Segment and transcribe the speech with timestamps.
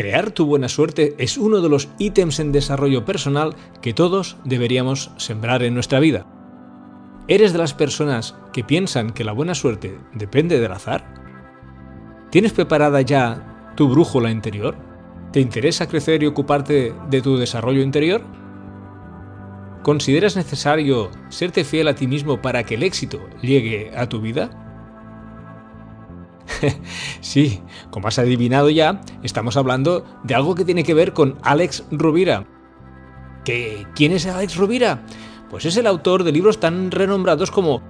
[0.00, 5.10] Crear tu buena suerte es uno de los ítems en desarrollo personal que todos deberíamos
[5.18, 6.24] sembrar en nuestra vida.
[7.28, 11.04] ¿Eres de las personas que piensan que la buena suerte depende del azar?
[12.30, 14.74] ¿Tienes preparada ya tu brújula interior?
[15.34, 18.22] ¿Te interesa crecer y ocuparte de tu desarrollo interior?
[19.82, 24.69] ¿Consideras necesario serte fiel a ti mismo para que el éxito llegue a tu vida?
[27.20, 27.60] sí,
[27.90, 32.46] como has adivinado ya, estamos hablando de algo que tiene que ver con Alex Rubira.
[33.44, 35.04] ¿Qué, ¿Quién es Alex Rubira?
[35.50, 37.82] Pues es el autor de libros tan renombrados como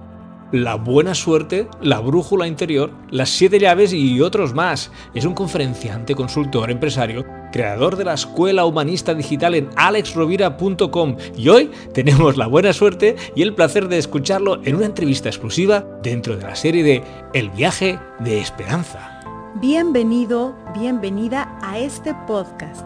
[0.51, 4.91] la buena suerte, La brújula interior, Las siete llaves y otros más.
[5.13, 11.71] Es un conferenciante, consultor, empresario, creador de la Escuela Humanista Digital en alexrovira.com y hoy
[11.93, 16.43] tenemos la buena suerte y el placer de escucharlo en una entrevista exclusiva dentro de
[16.43, 19.19] la serie de El viaje de esperanza.
[19.55, 22.85] Bienvenido, bienvenida a este podcast.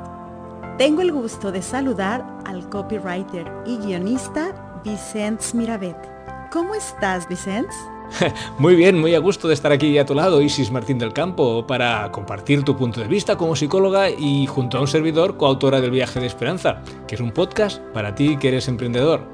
[0.77, 6.14] Tengo el gusto de saludar al copywriter y guionista Vicente Miravet
[6.55, 7.75] ¿Cómo estás, Vicente?
[8.59, 11.67] Muy bien, muy a gusto de estar aquí a tu lado, Isis Martín del Campo,
[11.67, 15.91] para compartir tu punto de vista como psicóloga y junto a un servidor coautora del
[15.91, 19.27] Viaje de Esperanza, que es un podcast para ti que eres emprendedor.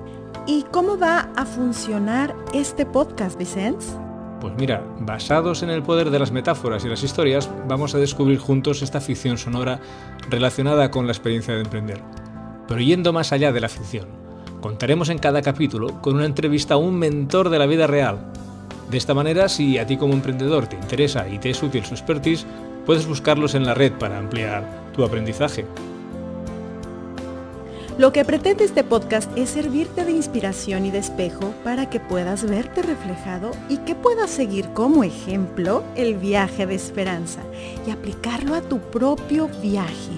[0.47, 3.85] ¿Y cómo va a funcionar este podcast, Vicente?
[4.39, 8.39] Pues mira, basados en el poder de las metáforas y las historias, vamos a descubrir
[8.39, 9.79] juntos esta ficción sonora
[10.31, 12.01] relacionada con la experiencia de emprender.
[12.67, 14.20] Pero yendo más allá de la ficción,
[14.61, 18.19] Contaremos en cada capítulo con una entrevista a un mentor de la vida real.
[18.91, 21.95] De esta manera, si a ti como emprendedor te interesa y te es útil su
[21.95, 22.45] expertise,
[22.85, 25.65] puedes buscarlos en la red para ampliar tu aprendizaje.
[27.97, 32.47] Lo que pretende este podcast es servirte de inspiración y de espejo para que puedas
[32.47, 37.41] verte reflejado y que puedas seguir como ejemplo el viaje de esperanza
[37.87, 40.13] y aplicarlo a tu propio viaje.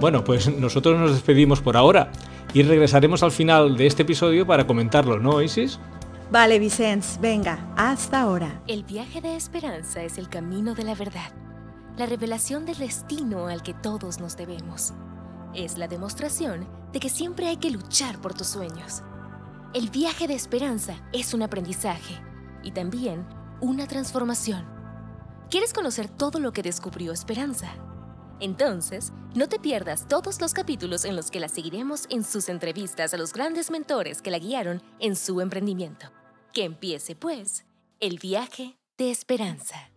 [0.00, 2.10] Bueno, pues nosotros nos despedimos por ahora
[2.54, 5.78] y regresaremos al final de este episodio para comentarlo, ¿no, Isis?
[6.30, 8.60] Vale, Vicens, venga, hasta ahora.
[8.66, 11.32] El viaje de esperanza es el camino de la verdad,
[11.96, 14.92] la revelación del destino al que todos nos debemos.
[15.54, 19.02] Es la demostración de que siempre hay que luchar por tus sueños.
[19.74, 22.14] El viaje de esperanza es un aprendizaje
[22.62, 23.26] y también
[23.60, 24.66] una transformación.
[25.50, 27.68] ¿Quieres conocer todo lo que descubrió Esperanza?
[28.40, 33.12] Entonces, no te pierdas todos los capítulos en los que la seguiremos en sus entrevistas
[33.12, 36.06] a los grandes mentores que la guiaron en su emprendimiento.
[36.52, 37.64] Que empiece, pues,
[38.00, 39.90] el viaje de esperanza.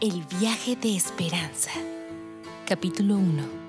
[0.00, 1.70] El viaje de esperanza.
[2.66, 3.63] Capítulo 1.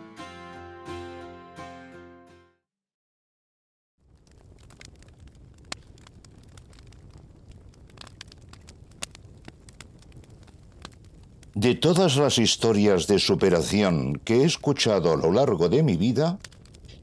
[11.55, 16.37] De todas las historias de superación que he escuchado a lo largo de mi vida,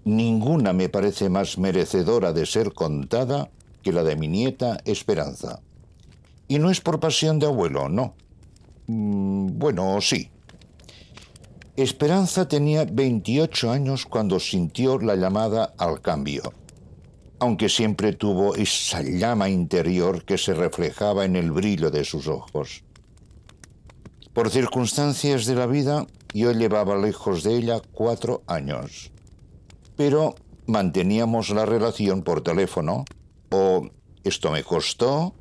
[0.05, 3.49] ninguna me parece más merecedora de ser contada
[3.83, 5.63] que la de mi nieta Esperanza.
[6.49, 8.13] Y no es por pasión de abuelo, no.
[8.89, 10.29] Mm, bueno, sí.
[11.75, 16.53] Esperanza tenía 28 años cuando sintió la llamada al cambio,
[17.39, 22.85] aunque siempre tuvo esa llama interior que se reflejaba en el brillo de sus ojos.
[24.35, 29.13] Por circunstancias de la vida, yo llevaba lejos de ella cuatro años.
[29.95, 30.35] Pero
[30.67, 33.05] manteníamos la relación por teléfono
[33.51, 33.91] o,
[34.25, 35.35] esto me costó,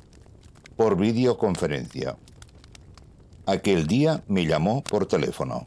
[0.76, 2.18] por videoconferencia.
[3.46, 5.64] Aquel día me llamó por teléfono.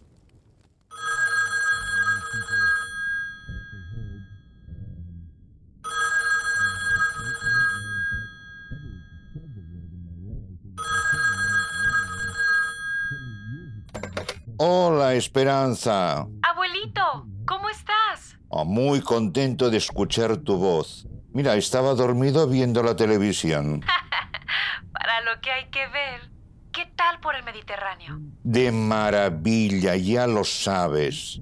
[14.58, 16.26] Hola, Esperanza.
[16.42, 18.38] Abuelito, ¿cómo estás?
[18.48, 21.06] Oh, muy contento de escuchar tu voz.
[21.34, 23.82] Mira, estaba dormido viendo la televisión.
[24.94, 26.32] Para lo que hay que ver.
[26.72, 28.18] ¿Qué tal por el Mediterráneo?
[28.44, 31.42] De maravilla, ya lo sabes.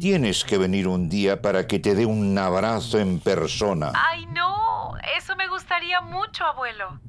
[0.00, 3.92] Tienes que venir un día para que te dé un abrazo en persona.
[3.94, 4.94] Ay, no.
[5.16, 7.00] Eso me gustaría mucho, abuelo.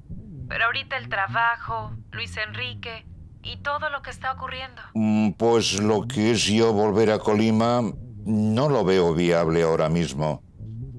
[0.47, 3.05] Pero ahorita el trabajo, Luis Enrique,
[3.51, 4.81] y todo lo que está ocurriendo?
[4.93, 7.81] Mm, pues lo que es yo volver a Colima
[8.25, 10.43] no lo veo viable ahora mismo.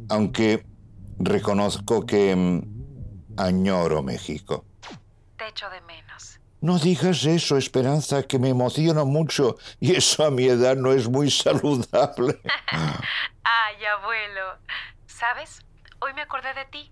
[0.08, 0.66] Aunque
[1.18, 4.64] reconozco que mm, añoro México.
[5.36, 6.40] Te echo de menos.
[6.60, 11.08] No digas eso, Esperanza, que me emociono mucho y eso a mi edad no es
[11.08, 12.40] muy saludable.
[12.72, 14.58] Ay, abuelo.
[15.06, 15.62] ¿Sabes?
[16.00, 16.90] Hoy me acordé de ti.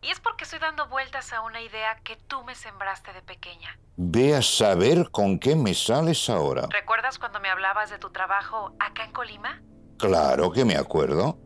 [0.00, 3.78] Y es porque estoy dando vueltas a una idea que tú me sembraste de pequeña.
[3.96, 6.68] Ve a saber con qué me sales ahora.
[6.70, 9.60] ¿Recuerdas cuando me hablabas de tu trabajo acá en Colima?
[9.98, 11.38] Claro que me acuerdo.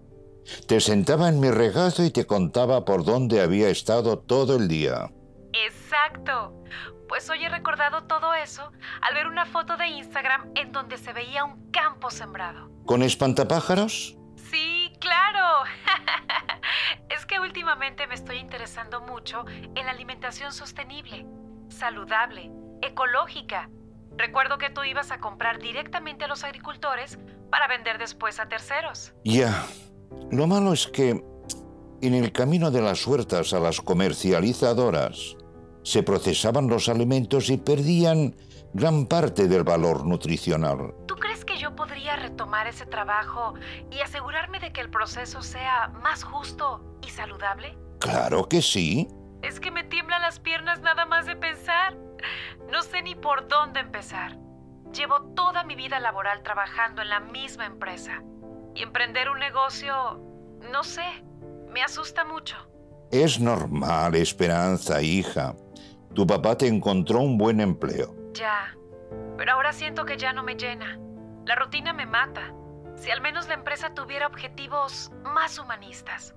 [0.66, 5.10] Te sentaba en mi regazo y te contaba por dónde había estado todo el día.
[5.52, 6.62] Exacto.
[7.08, 8.70] Pues hoy he recordado todo eso
[9.00, 12.70] al ver una foto de Instagram en donde se veía un campo sembrado.
[12.86, 14.16] ¿Con espantapájaros?
[15.02, 15.64] Claro.
[17.08, 19.44] es que últimamente me estoy interesando mucho
[19.74, 21.26] en la alimentación sostenible,
[21.68, 22.52] saludable,
[22.82, 23.68] ecológica.
[24.16, 27.18] Recuerdo que tú ibas a comprar directamente a los agricultores
[27.50, 29.12] para vender después a terceros.
[29.24, 29.66] Ya.
[30.30, 35.36] Lo malo es que en el camino de las huertas a las comercializadoras
[35.82, 38.36] se procesaban los alimentos y perdían
[38.74, 40.94] gran parte del valor nutricional.
[41.06, 43.54] ¿Tú crees que yo podría retomar ese trabajo
[43.90, 47.76] y asegurarme de que el proceso sea más justo y saludable?
[47.98, 49.08] Claro que sí.
[49.42, 51.96] Es que me tiemblan las piernas nada más de pensar.
[52.70, 54.38] No sé ni por dónde empezar.
[54.92, 58.22] Llevo toda mi vida laboral trabajando en la misma empresa.
[58.74, 60.20] Y emprender un negocio,
[60.70, 61.04] no sé,
[61.70, 62.56] me asusta mucho.
[63.10, 65.54] Es normal, Esperanza, hija.
[66.14, 68.21] Tu papá te encontró un buen empleo.
[68.32, 68.74] Ya,
[69.36, 70.98] pero ahora siento que ya no me llena.
[71.44, 72.54] La rutina me mata.
[72.96, 76.34] Si al menos la empresa tuviera objetivos más humanistas.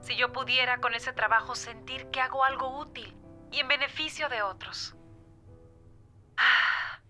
[0.00, 3.16] Si yo pudiera con ese trabajo sentir que hago algo útil
[3.50, 4.96] y en beneficio de otros.
[6.36, 7.00] Ah,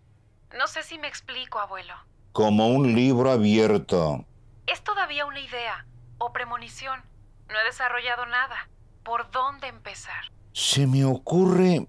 [0.57, 1.95] no sé si me explico, abuelo.
[2.33, 4.25] Como un libro abierto.
[4.67, 5.87] Es todavía una idea
[6.19, 7.03] o premonición.
[7.49, 8.69] No he desarrollado nada.
[9.05, 10.33] ¿Por dónde empezar?
[10.53, 11.89] Se me ocurre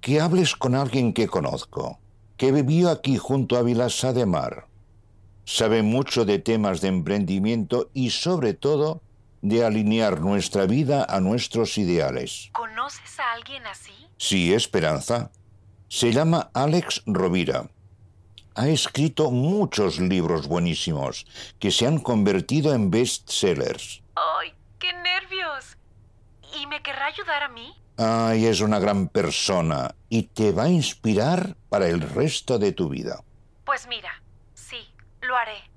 [0.00, 1.98] que hables con alguien que conozco,
[2.36, 4.66] que vivió aquí junto a Vilasa de Mar.
[5.44, 9.00] Sabe mucho de temas de emprendimiento y sobre todo
[9.42, 12.50] de alinear nuestra vida a nuestros ideales.
[12.52, 13.92] ¿Conoces a alguien así?
[14.16, 15.30] Sí, Esperanza.
[15.88, 17.70] Se llama Alex Rovira.
[18.54, 21.26] Ha escrito muchos libros buenísimos
[21.58, 24.02] que se han convertido en bestsellers.
[24.16, 25.76] ¡Ay, qué nervios!
[26.60, 27.72] ¿Y me querrá ayudar a mí?
[28.00, 32.88] Ay, es una gran persona y te va a inspirar para el resto de tu
[32.88, 33.24] vida.
[33.64, 34.22] Pues mira,
[34.54, 34.88] sí,
[35.20, 35.68] lo haré.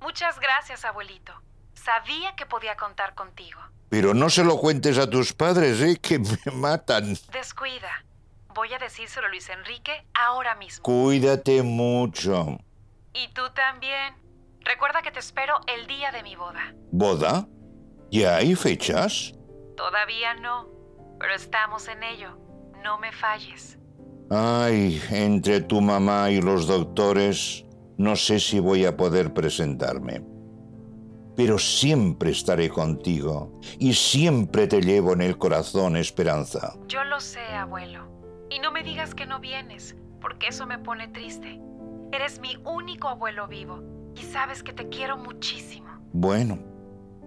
[0.00, 1.32] Muchas gracias, abuelito.
[1.74, 3.60] Sabía que podía contar contigo.
[3.88, 5.98] Pero no se lo cuentes a tus padres, ¿eh?
[6.00, 7.16] Que me matan.
[7.32, 8.04] Descuida.
[8.54, 10.84] Voy a decírselo a Luis Enrique ahora mismo.
[10.84, 12.56] Cuídate mucho.
[13.12, 14.14] Y tú también.
[14.60, 16.72] Recuerda que te espero el día de mi boda.
[16.92, 17.48] ¿Boda?
[18.12, 19.32] ¿Ya hay fechas?
[19.76, 20.68] Todavía no,
[21.18, 22.38] pero estamos en ello.
[22.82, 23.78] No me falles.
[24.30, 27.64] Ay, entre tu mamá y los doctores,
[27.98, 30.22] no sé si voy a poder presentarme.
[31.36, 36.74] Pero siempre estaré contigo y siempre te llevo en el corazón, Esperanza.
[36.86, 38.06] Yo lo sé, abuelo.
[38.50, 41.60] Y no me digas que no vienes, porque eso me pone triste.
[42.12, 43.82] Eres mi único abuelo vivo
[44.14, 45.88] y sabes que te quiero muchísimo.
[46.12, 46.58] Bueno,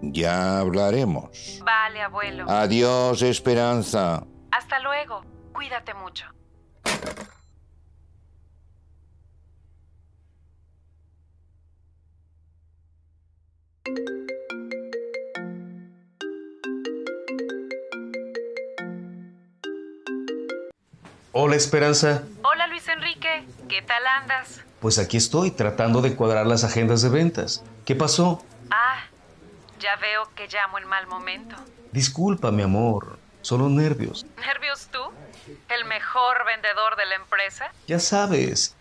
[0.02, 1.60] ya hablaremos.
[1.64, 2.44] Vale, abuelo.
[2.48, 4.24] Adiós, Esperanza.
[4.50, 5.22] Hasta luego.
[5.52, 6.26] Cuídate mucho.
[21.32, 22.24] Hola Esperanza.
[22.42, 24.60] Hola Luis Enrique, ¿qué tal andas?
[24.80, 27.62] Pues aquí estoy tratando de cuadrar las agendas de ventas.
[27.84, 28.42] ¿Qué pasó?
[28.70, 29.04] Ah,
[29.78, 31.56] ya veo que llamo en mal momento.
[31.92, 33.18] Disculpa, mi amor.
[33.42, 34.26] Son los nervios.
[34.36, 35.00] ¿Nervios tú?
[35.68, 37.72] ¿El mejor vendedor de la empresa?
[37.86, 38.76] Ya sabes,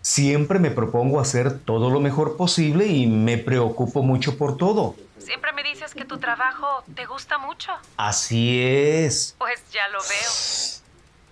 [0.00, 4.94] siempre me propongo hacer todo lo mejor posible y me preocupo mucho por todo.
[5.18, 7.72] Siempre me dices que tu trabajo te gusta mucho.
[7.96, 9.34] Así es.
[9.38, 10.30] Pues ya lo veo.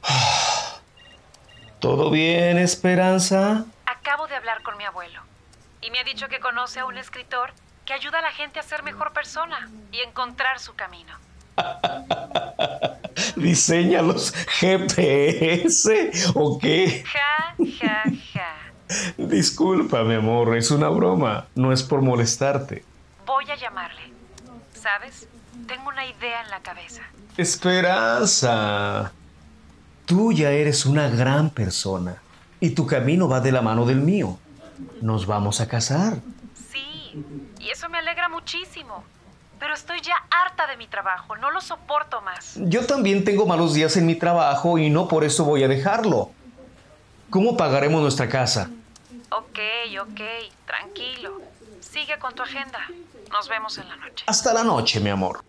[1.81, 3.64] ¿Todo bien, Esperanza?
[3.87, 5.23] Acabo de hablar con mi abuelo
[5.81, 7.52] y me ha dicho que conoce a un escritor
[7.88, 11.14] que ayuda a la gente a ser mejor persona y encontrar su camino.
[13.37, 17.02] ¿Diseña los GPS o qué?
[17.11, 18.02] Ja, ja,
[18.35, 19.14] ja.
[19.16, 21.47] Disculpa, mi amor, es una broma.
[21.54, 22.85] No es por molestarte.
[23.25, 24.02] Voy a llamarle.
[24.75, 25.26] ¿Sabes?
[25.66, 27.00] Tengo una idea en la cabeza.
[27.38, 29.12] Esperanza.
[30.04, 32.16] Tú ya eres una gran persona
[32.61, 34.38] y tu camino va de la mano del mío.
[35.00, 36.18] Nos vamos a casar.
[36.71, 37.25] Sí,
[37.59, 39.05] y eso me alegra muchísimo.
[39.59, 42.55] Pero estoy ya harta de mi trabajo, no lo soporto más.
[42.57, 46.31] Yo también tengo malos días en mi trabajo y no por eso voy a dejarlo.
[47.29, 48.71] ¿Cómo pagaremos nuestra casa?
[49.31, 49.59] Ok,
[50.00, 50.21] ok,
[50.65, 51.43] tranquilo.
[51.81, 52.79] Sigue con tu agenda.
[53.33, 54.25] Nos vemos en la noche.
[54.29, 55.43] Hasta la noche, mi amor.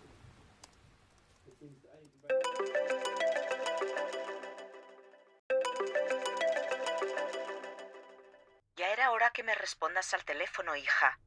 [8.75, 11.19] Ya era hora que me respondas al teléfono, hija.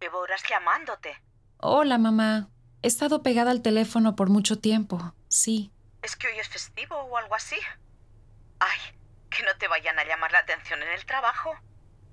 [0.00, 1.20] Llevo horas llamándote.
[1.58, 2.48] Hola, mamá.
[2.82, 5.70] He estado pegada al teléfono por mucho tiempo, sí.
[6.02, 7.56] ¿Es que hoy es festivo o algo así?
[8.58, 8.78] Ay,
[9.28, 11.50] que no te vayan a llamar la atención en el trabajo.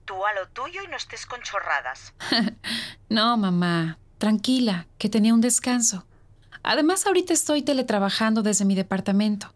[0.04, 2.14] Tú a lo tuyo y no estés con chorradas.
[3.10, 3.98] no, mamá.
[4.18, 6.06] Tranquila, que tenía un descanso.
[6.64, 9.54] Además, ahorita estoy teletrabajando desde mi departamento.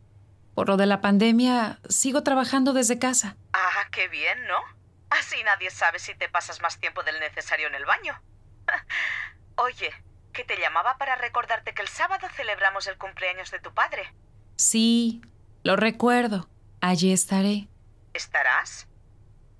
[0.55, 3.35] Por lo de la pandemia, sigo trabajando desde casa.
[3.51, 4.80] Ah, qué bien, ¿no?
[5.11, 8.19] Así nadie sabe si te pasas más tiempo del necesario en el baño.
[9.57, 9.93] Oye,
[10.31, 14.13] que te llamaba para recordarte que el sábado celebramos el cumpleaños de tu padre.
[14.55, 15.21] Sí,
[15.63, 16.47] lo recuerdo.
[16.79, 17.67] Allí estaré.
[18.13, 18.87] ¿Estarás?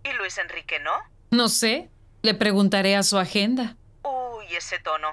[0.05, 1.03] ¿Y Luis Enrique no?
[1.31, 1.89] No sé.
[2.21, 3.75] Le preguntaré a su agenda.
[4.03, 5.11] Uy, ese tono.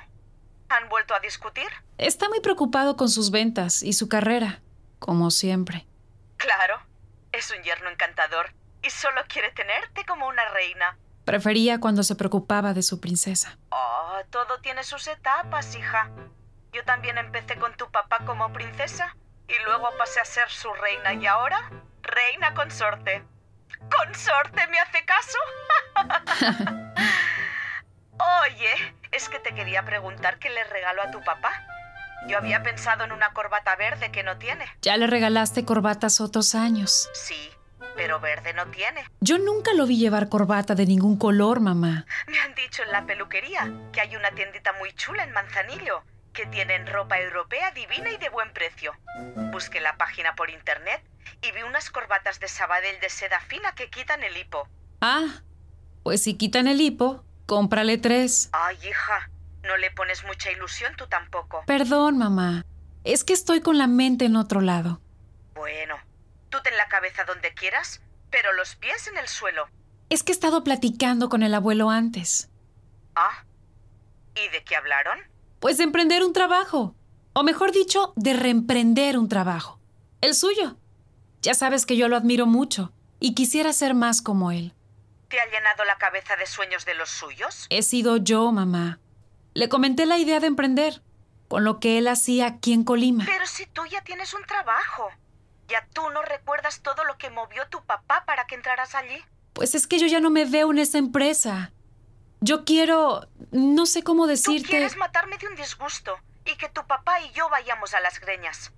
[0.68, 1.68] ¿Han vuelto a discutir?
[1.96, 4.60] Está muy preocupado con sus ventas y su carrera,
[5.00, 5.86] como siempre.
[6.36, 6.80] Claro.
[7.32, 10.98] Es un yerno encantador y solo quiere tenerte como una reina.
[11.24, 13.58] Prefería cuando se preocupaba de su princesa.
[13.70, 16.10] Oh, todo tiene sus etapas, hija.
[16.72, 19.16] Yo también empecé con tu papá como princesa
[19.48, 21.70] y luego pasé a ser su reina y ahora
[22.02, 23.24] reina consorte.
[23.96, 25.38] ¿Consorte me hace caso?
[28.42, 31.50] Oye, es que te quería preguntar qué le regalo a tu papá.
[32.26, 34.66] Yo había pensado en una corbata verde que no tiene.
[34.82, 37.08] Ya le regalaste corbatas otros años.
[37.14, 37.50] Sí,
[37.98, 39.04] pero verde no tiene.
[39.20, 42.06] Yo nunca lo vi llevar corbata de ningún color, mamá.
[42.28, 46.46] Me han dicho en la peluquería que hay una tiendita muy chula en Manzanillo que
[46.46, 48.92] tienen ropa europea divina y de buen precio.
[49.50, 51.02] Busqué la página por internet
[51.42, 54.68] y vi unas corbatas de Sabadell de seda fina que quitan el hipo.
[55.00, 55.42] Ah,
[56.04, 58.48] pues si quitan el hipo, cómprale tres.
[58.52, 59.28] Ay, hija,
[59.64, 61.64] no le pones mucha ilusión tú tampoco.
[61.66, 62.64] Perdón, mamá.
[63.02, 65.00] Es que estoy con la mente en otro lado.
[65.54, 65.96] Bueno,
[66.50, 68.00] Tú ten la cabeza donde quieras,
[68.30, 69.68] pero los pies en el suelo.
[70.08, 72.48] Es que he estado platicando con el abuelo antes.
[73.14, 73.44] Ah.
[74.34, 75.18] ¿Y de qué hablaron?
[75.60, 76.94] Pues de emprender un trabajo.
[77.34, 79.80] O mejor dicho, de reemprender un trabajo.
[80.20, 80.76] El suyo.
[81.42, 84.74] Ya sabes que yo lo admiro mucho y quisiera ser más como él.
[85.28, 87.66] ¿Te ha llenado la cabeza de sueños de los suyos?
[87.68, 88.98] He sido yo, mamá.
[89.54, 91.02] Le comenté la idea de emprender,
[91.48, 93.24] con lo que él hacía aquí en Colima.
[93.26, 95.10] Pero si tú ya tienes un trabajo.
[95.68, 99.22] ¿Ya tú no recuerdas todo lo que movió tu papá para que entraras allí?
[99.52, 101.72] Pues es que yo ya no me veo en esa empresa.
[102.40, 103.28] Yo quiero...
[103.50, 104.62] no sé cómo decirte...
[104.62, 108.18] Tú quieres matarme de un disgusto y que tu papá y yo vayamos a las
[108.18, 108.72] greñas.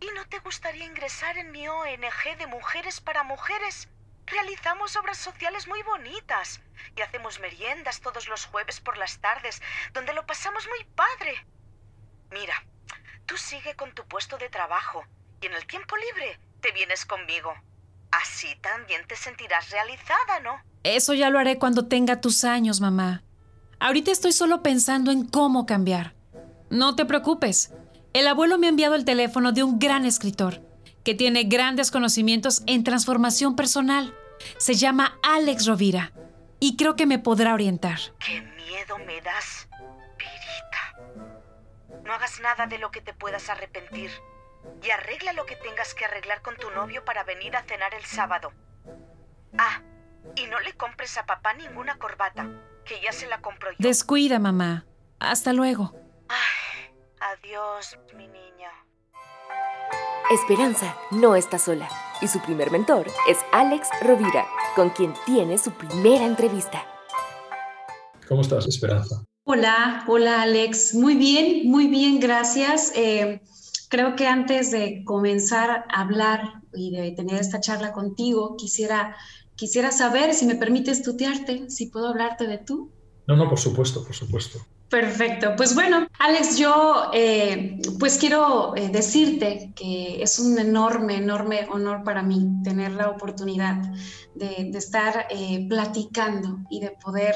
[0.00, 3.88] ¿Y no te gustaría ingresar en mi ONG de mujeres para mujeres?
[4.26, 6.60] Realizamos obras sociales muy bonitas
[6.96, 9.62] y hacemos meriendas todos los jueves por las tardes,
[9.92, 11.46] donde lo pasamos muy padre.
[12.32, 12.64] Mira,
[13.24, 15.06] tú sigue con tu puesto de trabajo
[15.40, 17.52] y en el tiempo libre te vienes conmigo.
[18.10, 20.60] Así también te sentirás realizada, ¿no?
[20.82, 23.22] Eso ya lo haré cuando tenga tus años, mamá.
[23.78, 26.14] Ahorita estoy solo pensando en cómo cambiar.
[26.70, 27.72] No te preocupes.
[28.12, 30.62] El abuelo me ha enviado el teléfono de un gran escritor
[31.04, 34.14] que tiene grandes conocimientos en transformación personal.
[34.58, 36.12] Se llama Alex Rovira
[36.58, 37.98] y creo que me podrá orientar.
[38.18, 39.68] ¡Qué miedo me das,
[40.16, 42.02] Pirita!
[42.04, 44.10] No hagas nada de lo que te puedas arrepentir
[44.82, 48.04] y arregla lo que tengas que arreglar con tu novio para venir a cenar el
[48.04, 48.52] sábado.
[49.58, 49.82] Ah,
[50.34, 52.48] y no le compres a papá ninguna corbata,
[52.84, 53.76] que ya se la compro yo.
[53.78, 54.84] Descuida, mamá.
[55.18, 55.94] Hasta luego.
[56.28, 58.70] Ay, adiós, mi niña.
[60.30, 61.88] Esperanza no está sola
[62.20, 66.84] y su primer mentor es Alex Rovira, con quien tiene su primera entrevista.
[68.28, 69.24] ¿Cómo estás, Esperanza?
[69.44, 70.94] Hola, hola Alex.
[70.94, 72.92] Muy bien, muy bien, gracias.
[72.96, 73.40] Eh,
[73.88, 79.16] Creo que antes de comenzar a hablar y de tener esta charla contigo, quisiera,
[79.54, 82.92] quisiera saber si me permites tutearte, si puedo hablarte de tú.
[83.26, 84.58] No, no, por supuesto, por supuesto.
[84.88, 85.54] Perfecto.
[85.56, 92.04] Pues bueno, Alex, yo eh, pues quiero eh, decirte que es un enorme, enorme honor
[92.04, 93.82] para mí tener la oportunidad
[94.36, 97.34] de, estar eh, platicando y de poder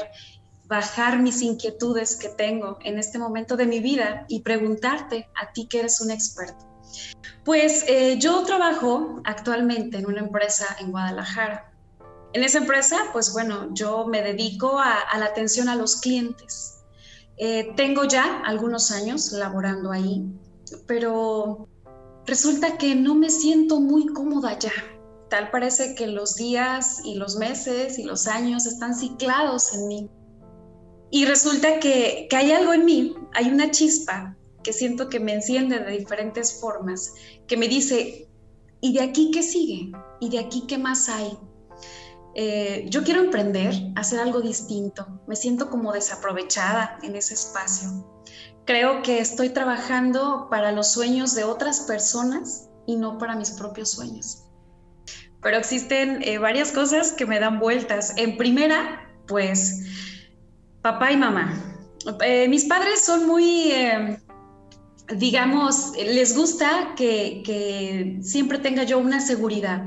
[0.71, 5.67] bajar mis inquietudes que tengo en este momento de mi vida y preguntarte a ti
[5.67, 6.65] que eres un experto.
[7.43, 11.73] Pues eh, yo trabajo actualmente en una empresa en Guadalajara.
[12.31, 16.77] En esa empresa, pues bueno, yo me dedico a, la atención a los clientes.
[17.35, 20.23] Eh, tengo ya algunos años laborando ahí,
[20.87, 21.67] pero
[22.25, 24.71] resulta que no me siento muy cómoda ya.
[25.29, 30.09] Tal parece que los días y los meses y los años están ciclados en mí
[31.11, 35.79] Y resulta que, hay algo en mí, hay una chispa que siento que me enciende
[35.79, 37.13] de diferentes formas,
[37.47, 38.29] que me dice,
[38.79, 39.91] ¿y de aquí qué sigue?
[40.21, 41.37] ¿Y de aquí qué más hay?
[42.33, 45.05] Eh, yo quiero emprender, hacer algo distinto.
[45.27, 47.89] Me siento como desaprovechada en ese espacio.
[48.65, 53.91] Creo que estoy trabajando para los sueños de otras personas y no para mis propios
[53.91, 54.45] sueños.
[55.41, 58.13] Pero existen eh, varias cosas que me dan vueltas.
[58.15, 59.90] En primera, pues,
[60.81, 61.53] papá y mamá.
[62.23, 63.71] Eh, mis padres son muy
[65.15, 69.85] digamos, les gusta que, siempre tenga yo una seguridad.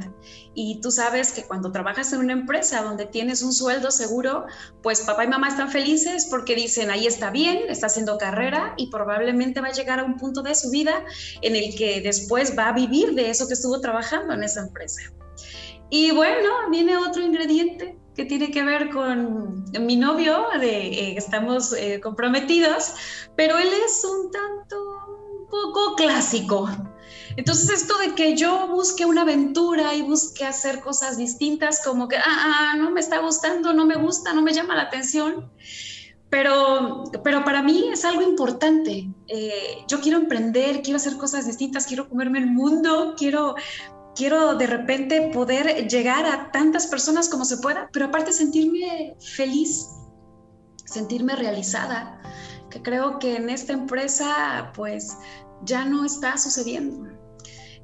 [0.55, 4.47] Y tú sabes que cuando trabajas en una empresa donde tienes un sueldo seguro,
[4.83, 8.89] pues papá y mamá están felices porque dicen, ahí está bien, está haciendo carrera y
[8.89, 11.05] probablemente va a llegar a un punto de su vida
[11.43, 15.01] en el que después va a vivir de eso que estuvo trabajando en esa empresa.
[15.91, 21.73] Y bueno, viene otro ingrediente que tiene que ver con mi novio, de, eh, estamos
[21.73, 22.95] eh, comprometidos,
[23.37, 24.77] pero él es un tanto
[25.41, 26.69] un poco clásico.
[27.37, 32.17] Entonces esto de que yo busque una aventura y busque hacer cosas distintas, como que,
[32.17, 35.51] ah, ah, no me está gustando, no me gusta, no me llama la atención,
[36.31, 39.09] pero, pero para mí es algo importante.
[39.27, 43.57] Eh, yo quiero emprender, quiero hacer cosas distintas, quiero comerme el mundo, quiero
[44.15, 49.89] quiero de repente poder llegar a tantas personas como se pueda, pero aparte sentirme feliz,
[50.85, 52.21] sentirme realizada,
[52.71, 55.17] que creo que en esta empresa pues
[55.65, 57.09] ya no está sucediendo.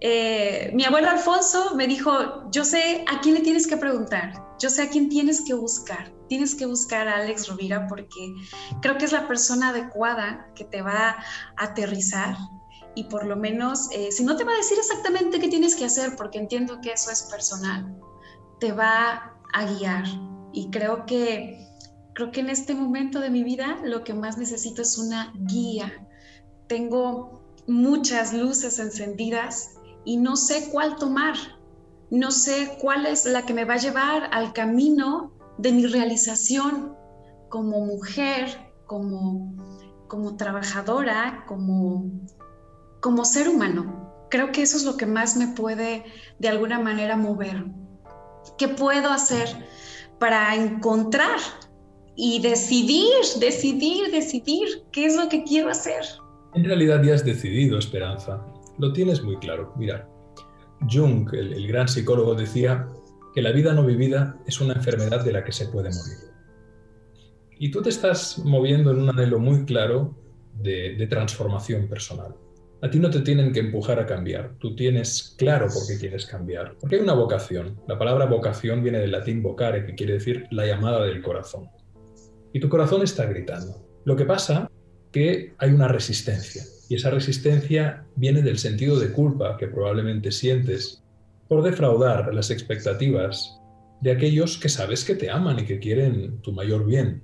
[0.03, 4.71] Eh, mi abuelo Alfonso me dijo, yo sé a quién le tienes que preguntar, yo
[4.71, 8.33] sé a quién tienes que buscar, tienes que buscar a Alex Rovira porque
[8.81, 11.25] creo que es la persona adecuada que te va a
[11.59, 12.35] aterrizar,
[12.95, 15.85] y por lo menos, eh, si no te va a decir exactamente qué tienes que
[15.85, 17.97] hacer, porque entiendo que eso es personal,
[18.59, 20.05] te va a guiar.
[20.53, 21.67] Y creo que,
[22.15, 26.07] creo que en este momento de mi vida lo que más necesito es una guía.
[26.67, 29.71] Tengo muchas luces encendidas
[30.05, 31.37] y no sé cuál tomar.
[32.11, 36.97] No sé cuál es la que me va a llevar al camino de mi realización
[37.49, 39.55] como mujer, como,
[40.09, 42.11] como trabajadora, como
[43.01, 44.27] como ser humano.
[44.31, 46.05] Creo que eso es lo que más me puede
[46.39, 47.65] de alguna manera mover.
[48.59, 49.49] ¿Qué puedo hacer
[50.19, 51.39] para encontrar
[52.15, 56.05] y decidir, decidir, decidir qué es lo que quiero hacer?
[56.55, 58.45] En realidad ya has decidido, Esperanza.
[58.79, 59.73] Lo tienes muy claro.
[59.77, 60.09] Mira,
[60.91, 62.89] Jung, el, gran psicólogo, decía
[63.35, 66.31] que la vida no vivida es una enfermedad de la que se puede morir.
[67.59, 70.15] Y tú te estás moviendo en un anhelo muy claro
[70.55, 72.35] de transformación personal.
[72.83, 76.25] A ti no te tienen que empujar a cambiar, tú tienes claro por qué quieres
[76.25, 77.79] cambiar, porque hay una vocación.
[77.87, 81.69] La palabra vocación viene del latín vocare, que quiere decir la llamada del corazón.
[82.55, 83.87] Y tu corazón está gritando.
[84.07, 84.71] Lo que pasa
[85.13, 91.03] que hay una resistencia, y esa resistencia viene del sentido de culpa que probablemente sientes
[91.49, 93.61] por defraudar las expectativas
[94.01, 97.23] de aquellos que sabes que te aman y que quieren tu mayor bien.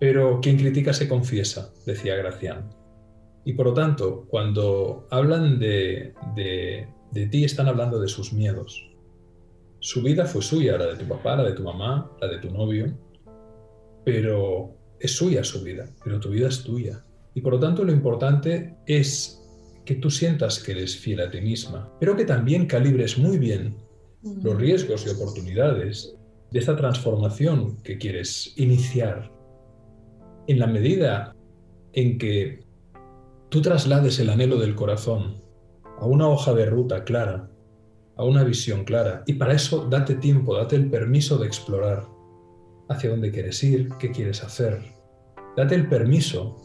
[0.00, 2.81] Pero quien critica se confiesa, decía Gracián.
[3.44, 8.88] Y por lo tanto, cuando hablan de, de, ti, están hablando de sus miedos.
[9.80, 12.50] Su vida fue suya, la de tu papá, la de tu mamá, la de tu
[12.50, 12.96] novio,
[14.04, 17.04] pero es suya su vida, pero tu vida es tuya.
[17.34, 19.42] Y por lo tanto lo importante es
[19.84, 23.76] que tú sientas que eres fiel a ti misma, pero que también calibres muy bien
[24.22, 26.14] los riesgos y oportunidades
[26.52, 29.32] de esta transformación que quieres iniciar.
[30.46, 31.34] En la medida
[31.92, 32.60] en que
[33.52, 35.36] tú traslades el anhelo del corazón
[35.98, 37.50] a una hoja de ruta clara,
[38.16, 39.24] a una visión clara.
[39.26, 42.08] Y para eso date tiempo, date el permiso de explorar
[42.88, 44.80] hacia dónde quieres ir, qué quieres hacer.
[45.54, 46.56] Date el permiso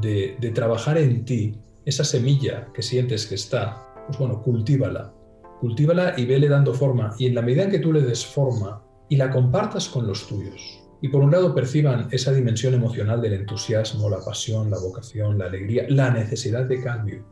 [0.00, 3.82] de, trabajar en ti esa semilla que sientes que está.
[4.06, 5.12] Pues bueno, cultívala.
[5.58, 7.16] Cultívala y vele dando forma.
[7.18, 10.28] Y en la medida en que tú le des forma y la compartas con los
[10.28, 15.36] tuyos, y por un lado perciban esa dimensión emocional del entusiasmo, la pasión, la vocación,
[15.36, 17.26] la alegría, la necesidad de cambio.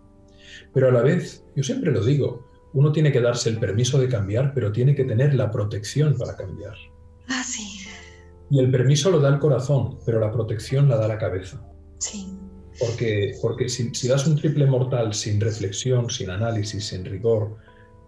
[0.74, 4.10] Pero a la vez, yo siempre lo digo, uno tiene que darse el permiso de
[4.10, 6.74] cambiar, pero tiene que tener la protección para cambiar.
[7.28, 7.80] Ah, sí.
[8.50, 11.66] Y el permiso lo da el corazón, pero la protección la da la cabeza.
[11.96, 12.28] Sí.
[12.78, 17.56] Porque, porque si, si das un triple mortal sin reflexión, sin análisis, sin rigor,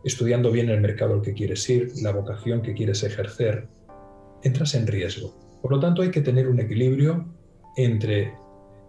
[0.04, 3.66] estudiando bien el mercado al que quieres ir, la vocación que quieres ejercer,
[4.42, 5.42] entras en riesgo.
[5.64, 7.24] Por lo tanto, hay que tener un equilibrio
[7.76, 8.34] entre,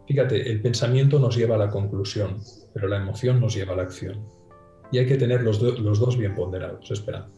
[0.10, 2.42] fíjate, el pensamiento nos lleva a la conclusión,
[2.74, 4.28] pero la emoción nos lleva a la acción.
[4.92, 7.30] Y hay que tener los, los dos bien ponderados, espera.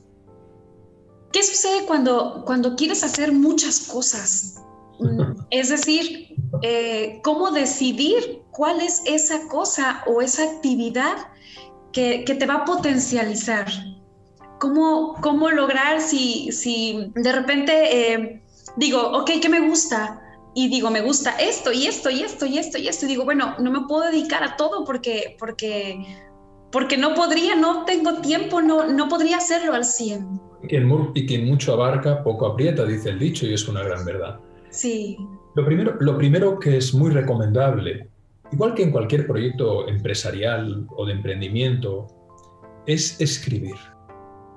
[1.32, 4.56] ¿Qué sucede cuando, cuando quieres hacer muchas cosas?
[4.98, 11.16] Mm, es decir, eh, cómo decidir cuál es esa cosa o esa actividad
[11.92, 13.68] que, te va a potencializar.
[14.60, 18.42] ¿Cómo, cómo lograr si, si de repente eh,
[18.78, 20.22] digo, ok, ¿qué me gusta?
[20.54, 23.06] Y digo, me gusta esto y esto y esto y esto y esto.
[23.06, 26.04] Y digo, bueno, no me puedo dedicar a todo porque, porque,
[26.72, 30.42] porque no podría, no tengo tiempo, no, no podría hacerlo al 100.
[31.14, 34.40] y quien mucho abarca, poco aprieta, dice el dicho, y es una gran verdad.
[34.70, 35.18] Sí.
[35.56, 38.08] Lo primero, lo primero que es muy recomendable,
[38.52, 42.08] igual que en cualquier proyecto empresarial o de emprendimiento,
[42.86, 43.76] es escribir.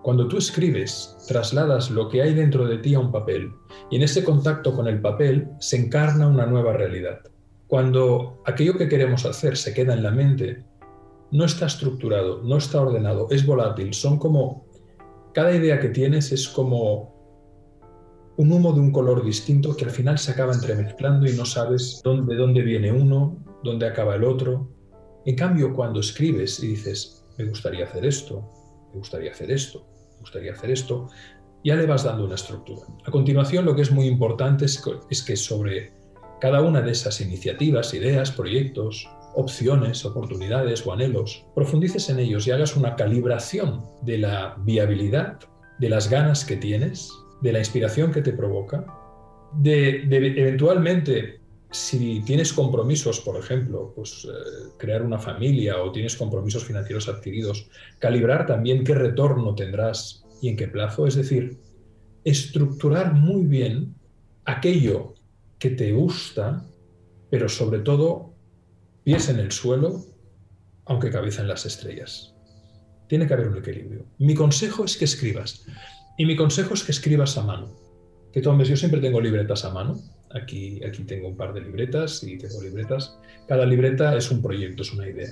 [0.03, 3.53] Cuando tú escribes, trasladas lo que hay dentro de ti a un papel
[3.91, 7.21] y en ese contacto con el papel se encarna una nueva realidad.
[7.67, 10.65] Cuando aquello que queremos hacer se queda en la mente,
[11.31, 14.67] no está estructurado, no está ordenado, es volátil, son como,
[15.35, 17.15] cada idea que tienes es como
[18.39, 22.01] un humo de un color distinto que al final se acaba entremezclando y no sabes
[22.03, 24.67] dónde, dónde viene uno, dónde acaba el otro.
[25.27, 28.51] En cambio, cuando escribes y dices, me gustaría hacer esto,
[28.93, 31.09] me gustaría hacer esto, me gustaría hacer esto,
[31.65, 32.87] ya le vas dando una estructura.
[33.05, 35.93] A continuación, lo que es muy importante es que sobre
[36.41, 42.51] cada una de esas iniciativas, ideas, proyectos, opciones, oportunidades o anhelos, profundices en ellos y
[42.51, 45.39] hagas una calibración de la viabilidad,
[45.79, 47.11] de las ganas que tienes,
[47.43, 48.85] de la inspiración que te provoca,
[49.55, 51.40] de, eventualmente,
[51.71, 57.69] si tienes compromisos, por ejemplo, pues eh, crear una familia o tienes compromisos financieros adquiridos,
[57.99, 61.59] calibrar también qué retorno tendrás y en qué plazo, es decir,
[62.25, 63.95] estructurar muy bien
[64.45, 65.15] aquello
[65.59, 66.67] que te gusta,
[67.31, 68.35] pero sobre todo
[69.05, 70.05] pies en el suelo,
[70.87, 72.35] aunque cabeza en las estrellas.
[73.07, 74.07] Tiene que haber un equilibrio.
[74.19, 75.67] Mi consejo es que escribas.
[76.17, 77.75] Y mi consejo es que escribas a mano.
[78.33, 80.01] Que tomes, yo siempre tengo libretas a mano.
[80.35, 83.19] Aquí, aquí tengo un par de libretas y tengo libretas.
[83.49, 85.31] Cada libreta es un proyecto, es una idea.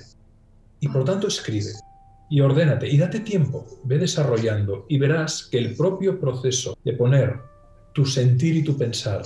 [0.81, 1.71] Y por tanto escribe
[2.29, 7.39] y ordénate y date tiempo, ve desarrollando y verás que el propio proceso de poner
[7.93, 9.23] tu sentir y tu pensar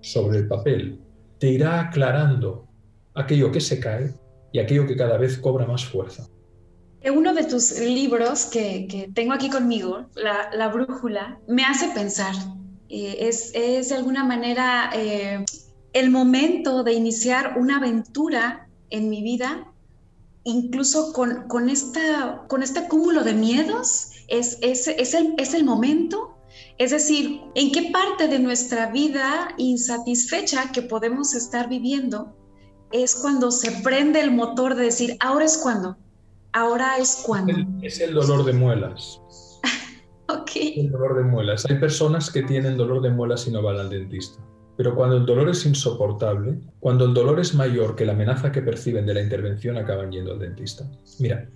[0.00, 0.98] sobre el papel
[1.38, 2.66] te irá aclarando
[3.14, 4.12] aquello que se cae
[4.52, 6.26] y aquello que cada vez cobra más fuerza.
[7.08, 12.34] Uno de tus libros que, tengo aquí conmigo, la, Brújula, me hace pensar.
[12.90, 15.44] Eh, es, de alguna manera eh,
[15.92, 19.72] el momento de iniciar una aventura en mi vida,
[20.44, 26.36] incluso con, esta, con este cúmulo de miedos, es, es, el, es el momento
[26.78, 32.34] es decir, ¿en qué parte de nuestra vida insatisfecha que podemos estar viviendo
[32.90, 35.98] es cuando se prende el motor de decir, ahora es cuando?
[36.52, 37.52] Ahora es cuando.
[37.82, 39.20] Es el dolor de muelas.
[40.40, 40.50] ok.
[40.76, 41.66] El dolor de muelas.
[41.68, 44.42] Hay personas que tienen dolor de muelas y no van al dentista.
[44.76, 48.62] Pero cuando el dolor es insoportable, cuando el dolor es mayor que la amenaza que
[48.62, 50.90] perciben de la intervención, acaban yendo al dentista.
[51.18, 51.50] Mira,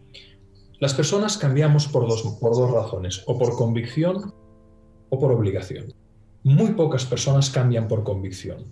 [0.79, 4.35] las personas cambiamos por dos, por dos razones, o por convicción
[5.09, 5.95] o por obligación.
[6.43, 8.65] Muy pocas personas cambian por convicción.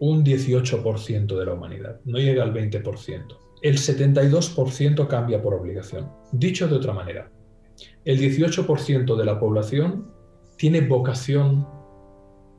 [0.00, 6.10] Un 18% de la humanidad, no llega al 20% el 72% cambia por obligación.
[6.32, 7.30] Dicho de otra manera,
[8.04, 10.08] el 18% de la población
[10.56, 11.66] tiene vocación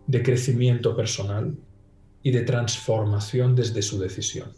[0.08, 1.56] de crecimiento personal
[2.24, 4.52] y de transformación desde su decisión.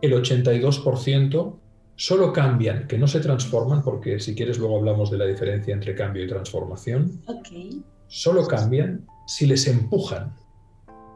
[0.00, 1.58] El 82%
[1.94, 5.94] solo cambian, que no se transforman, porque si quieres luego hablamos de la diferencia entre
[5.94, 7.22] cambio y transformación,
[8.08, 10.34] solo cambian si les empujan,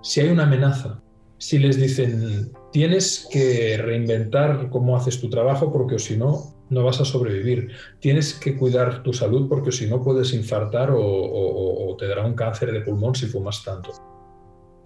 [0.03, 1.03] si hay una amenaza,
[1.39, 7.01] si les dicen tienes que reinventar cómo haces tu trabajo porque si no, no vas
[7.01, 7.71] a sobrevivir.
[8.01, 12.73] Tienes que cuidar tu salud porque si no puedes infartar o, te dará un cáncer
[12.73, 13.91] de pulmón si fumas tanto.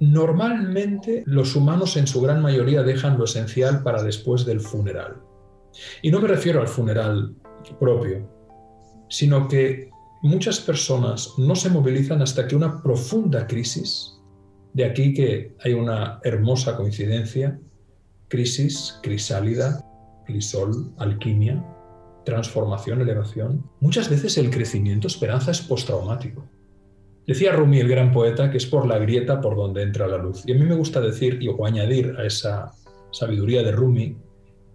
[0.01, 5.17] Normalmente los humanos en su gran mayoría dejan lo esencial para después del funeral.
[6.03, 7.35] Y no me refiero al funeral
[7.79, 8.29] propio,
[9.09, 9.91] sino que
[10.23, 14.21] muchas personas no se movilizan hasta que una profunda crisis
[14.73, 17.59] de aquí que hay una hermosa coincidencia,
[18.29, 19.85] crisis, crisálida,
[20.31, 21.65] crisol, alquimia,
[22.25, 23.65] transformación, elevación.
[23.81, 26.49] Muchas veces el crecimiento, esperanza es postraumático.
[27.27, 30.43] Decía Rumi, el gran poeta, que es por la grieta por donde entra la luz.
[30.47, 32.73] Y a mí me gusta decir y, o añadir a esa
[33.13, 34.17] sabiduría de Rumi,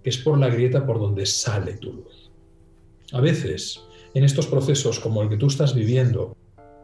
[0.03, 2.31] que es por la grieta por donde sale tu luz.
[3.11, 3.81] A veces,
[4.13, 6.35] en estos procesos como el que tú estás viviendo,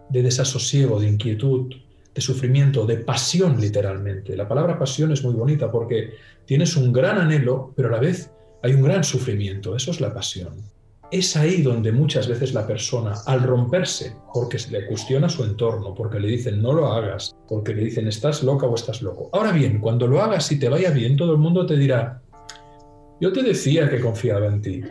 [0.09, 1.73] de desasosiego, de inquietud,
[2.13, 4.35] de sufrimiento, de pasión literalmente.
[4.35, 8.31] La palabra pasión es muy bonita porque tienes un gran anhelo, pero a la vez
[8.63, 9.75] hay un gran sufrimiento.
[9.75, 10.53] Eso es la pasión.
[11.11, 15.93] es ahí donde muchas veces la persona, al romperse, porque se le cuestiona su entorno,
[15.93, 19.29] porque le dicen no lo hagas, porque le dicen estás loca o estás loco.
[19.33, 22.21] Ahora bien, cuando lo hagas y te vaya bien, todo el mundo te dirá,
[23.19, 24.81] yo te decía que confiaba en ti.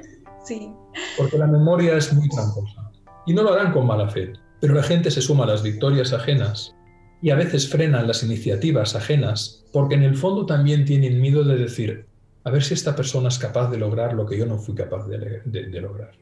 [0.44, 0.70] Sí.
[1.16, 2.90] Porque la memoria es muy tramposa.
[3.26, 4.33] Y no lo harán con mala fe.
[4.61, 6.74] Pero la gente se suma a las victorias ajenas
[7.22, 11.56] y a veces frenan las iniciativas ajenas porque en el fondo también tienen miedo de
[11.56, 12.06] decir,
[12.44, 15.07] a ver si esta persona es capaz de lograr lo que yo no fui capaz
[15.07, 16.12] de, lograr.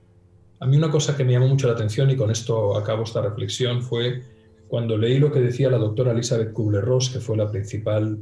[0.61, 3.23] A mí una cosa que me llamó mucho la atención y con esto acabo esta
[3.23, 4.23] reflexión fue
[4.67, 8.19] cuando leí lo que decía la doctora Elizabeth Kubler-Ross, que fue la principal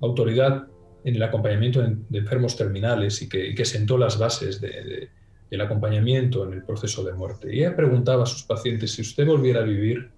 [0.00, 0.66] autoridad
[1.04, 6.64] en el acompañamiento de enfermos terminales y que, sentó las bases del acompañamiento en el
[6.64, 7.54] proceso de muerte.
[7.54, 10.12] Y ella preguntaba a sus pacientes, si usted volviera a vivir,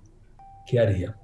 [0.67, 1.17] ¿qué haría?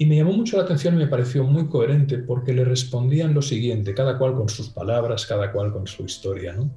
[0.00, 3.42] Y me llamó mucho la atención y me pareció muy coherente porque le respondían lo
[3.42, 6.70] siguiente, cada cual con sus palabras, cada cual con su historia, ¿no?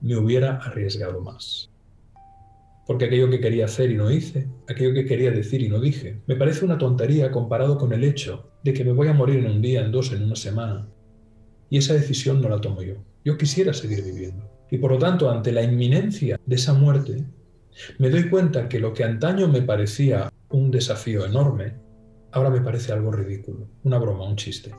[0.00, 1.68] Me hubiera arriesgado más.
[2.86, 6.20] Porque aquello que quería hacer y no hice, aquello que quería decir y no dije,
[6.28, 9.50] me parece una tontería comparado con el hecho de que me voy a morir en
[9.50, 10.86] un día, en dos, en una semana.
[11.68, 12.94] Y esa decisión no la tomo yo.
[13.24, 14.48] Yo quisiera seguir viviendo.
[14.70, 17.24] Y por lo tanto, ante la inminencia de esa muerte,
[17.98, 21.81] me doy cuenta que lo que antaño me parecía un desafío enorme,
[22.32, 24.72] ahora me parece algo ridículo, una broma, un chiste.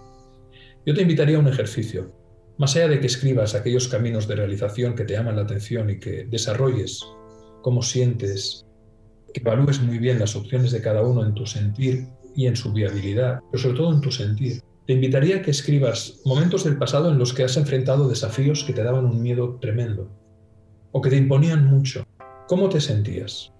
[0.85, 2.11] Yo te invitaría a un ejercicio.
[2.57, 5.99] Más allá de que escribas aquellos caminos de realización que te llaman la atención y
[5.99, 7.03] que desarrolles
[7.61, 8.65] cómo sientes,
[9.33, 12.71] que evalúes muy bien las opciones de cada uno en tu sentir y en su
[12.73, 14.61] viabilidad, pero sobre todo en tu sentir.
[14.85, 18.73] Te invitaría a que escribas momentos del pasado en los que has enfrentado desafíos que
[18.73, 20.11] te daban un miedo tremendo
[20.91, 22.05] o que te imponían mucho.
[22.47, 23.51] ¿Cómo te sentías?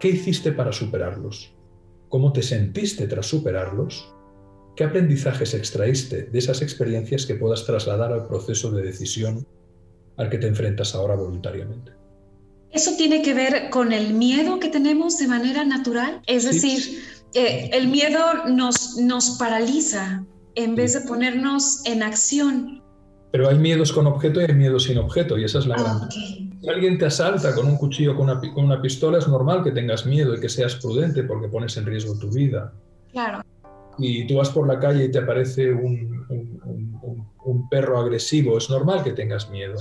[0.00, 1.53] ¿Qué hiciste para superarlos?
[2.14, 4.14] Cómo te sentiste tras superarlos,
[4.76, 9.44] qué aprendizajes extraíste de esas experiencias que puedas trasladar al proceso de decisión
[10.16, 11.90] al que te enfrentas ahora voluntariamente.
[12.70, 16.22] ¿Eso tiene que ver con el miedo que tenemos de manera natural?
[16.28, 17.00] Es decir,
[17.34, 20.24] eh, el miedo nos, nos paraliza
[20.54, 22.80] en vez de ponernos en acción.
[23.32, 26.08] Pero hay miedos con objeto y hay miedos sin objeto, y esa es la gran.
[26.64, 29.70] Si alguien te asalta con un cuchillo, con una, con una pistola, es normal que
[29.70, 32.72] tengas miedo y que seas prudente porque pones en riesgo tu vida.
[33.12, 33.42] Claro.
[33.98, 38.70] Y tú vas por la calle y te aparece un, un, un, perro agresivo, es
[38.70, 39.74] normal que tengas miedo.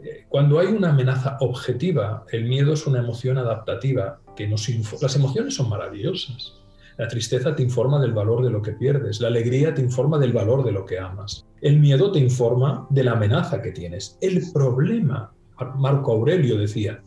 [0.00, 4.68] Eh, cuando hay una amenaza objetiva, el miedo es una emoción adaptativa que nos
[5.02, 6.54] Las emociones son maravillosas.
[6.96, 10.32] La tristeza te informa del valor de lo que pierdes, la alegría te informa del
[10.32, 14.16] valor de lo que amas, el miedo te informa de la amenaza que tienes.
[14.20, 15.32] El problema,
[15.76, 17.02] Marco Aurelio decía,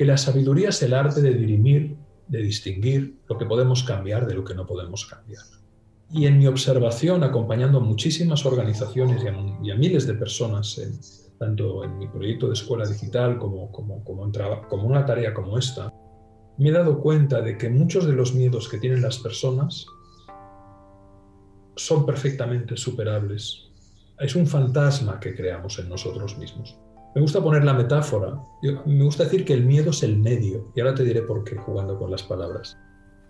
[0.00, 1.94] que la sabiduría es el arte de dirimir,
[2.26, 5.42] de distinguir lo que podemos cambiar de lo que no podemos cambiar.
[6.10, 10.80] Y en mi observación, acompañando a muchísimas organizaciones y a, miles de personas,
[11.38, 14.32] tanto en mi proyecto de escuela digital como, como, como,
[14.68, 15.92] como una tarea como esta,
[16.56, 19.84] me he dado cuenta de que muchos de los miedos que tienen las personas
[21.76, 23.70] son perfectamente superables.
[24.18, 26.76] Es un fantasma que creamos en nosotros mismos.
[27.14, 28.40] Me gusta poner la metáfora.
[28.86, 30.72] me gusta decir que el miedo es el medio.
[30.76, 32.76] Y ahora te diré por qué, jugando con las palabras.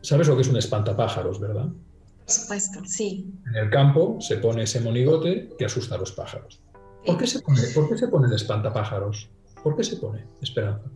[0.03, 1.67] ¿Sabes lo que es un espantapájaros, verdad?
[1.67, 3.33] Por supuesto, sí.
[3.49, 6.63] En el campo se pone ese monigote que asusta a los pájaros.
[7.05, 9.31] ¿Por qué se pone, ¿por qué se pone el espantapájaros?
[9.63, 10.91] ¿Por qué se pone Esperanza?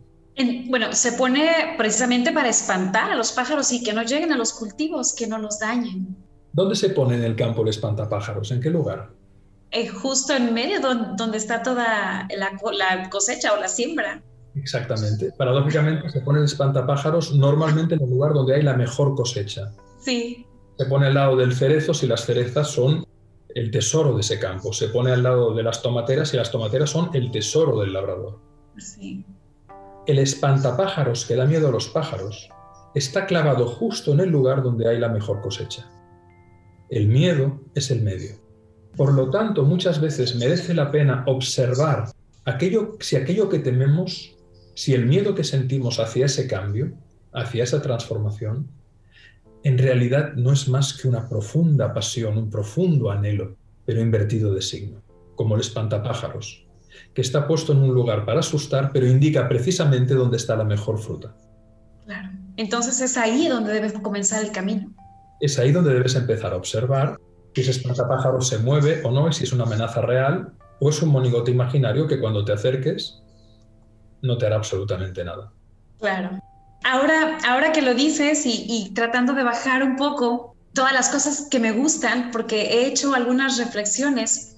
[0.69, 4.53] bueno, se pone precisamente para espantar a los pájaros y que no lleguen a los
[4.53, 6.15] cultivos, que no los dañen.
[6.51, 8.51] ¿Dónde se pone en el campo el espantapájaros?
[8.51, 9.11] ¿En qué lugar?
[9.75, 14.23] Eh, justo en medio donde, está toda la, cosecha o la siembra.
[14.55, 15.33] Exactamente.
[15.37, 19.73] Paradójicamente se pone el espantapájaros normalmente en el lugar donde hay la mejor cosecha.
[19.99, 20.47] Sí.
[20.77, 23.05] Se pone al lado del cerezo si las cerezas son
[23.49, 24.71] el tesoro de ese campo.
[24.71, 28.39] Se pone al lado de las tomateras y las tomateras son el tesoro del labrador.
[28.77, 29.25] Sí.
[30.07, 32.49] El espantapájaros que da miedo a los pájaros
[32.93, 35.85] está clavado justo en el lugar donde hay la mejor cosecha.
[36.89, 38.44] El miedo es el medio.
[38.95, 42.09] Por lo tanto, muchas veces merece la pena observar
[42.45, 44.35] aquello, si aquello que tememos,
[44.73, 46.93] si el miedo que sentimos hacia ese cambio,
[47.33, 48.69] hacia esa transformación,
[49.63, 54.61] en realidad no es más que una profunda pasión, un profundo anhelo, pero invertido de
[54.61, 55.01] signo,
[55.35, 56.65] como el espantapájaros,
[57.13, 60.99] que está puesto en un lugar para asustar, pero indica precisamente dónde está la mejor
[60.99, 61.35] fruta.
[62.05, 62.29] Claro.
[62.57, 64.93] Entonces es ahí donde debes comenzar el camino.
[65.41, 67.17] Es ahí donde debes empezar a observar
[67.55, 71.01] si ese espantapájaro se mueve o no, y si es una amenaza real o es
[71.01, 73.21] un monigote imaginario que cuando te acerques
[74.21, 75.51] no te hará absolutamente nada.
[75.99, 76.39] Claro.
[76.83, 81.47] Ahora, ahora que lo dices y, y tratando de bajar un poco todas las cosas
[81.49, 84.51] que me gustan, porque he hecho algunas reflexiones,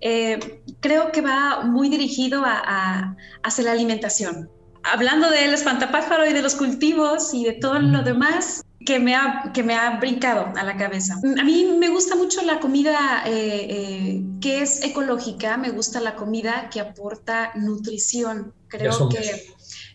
[0.00, 4.48] eh, creo que va muy dirigido a, hacia la alimentación.
[4.82, 9.50] hablando del espantapájaro y de los cultivos y de todo lo demás, que me ha,
[9.52, 11.20] que me ha brincado a la cabeza.
[11.38, 16.16] A mí me gusta mucho la comida eh, eh, que es ecológica, me gusta la
[16.16, 18.54] comida que aporta nutrición.
[18.68, 19.44] Creo que,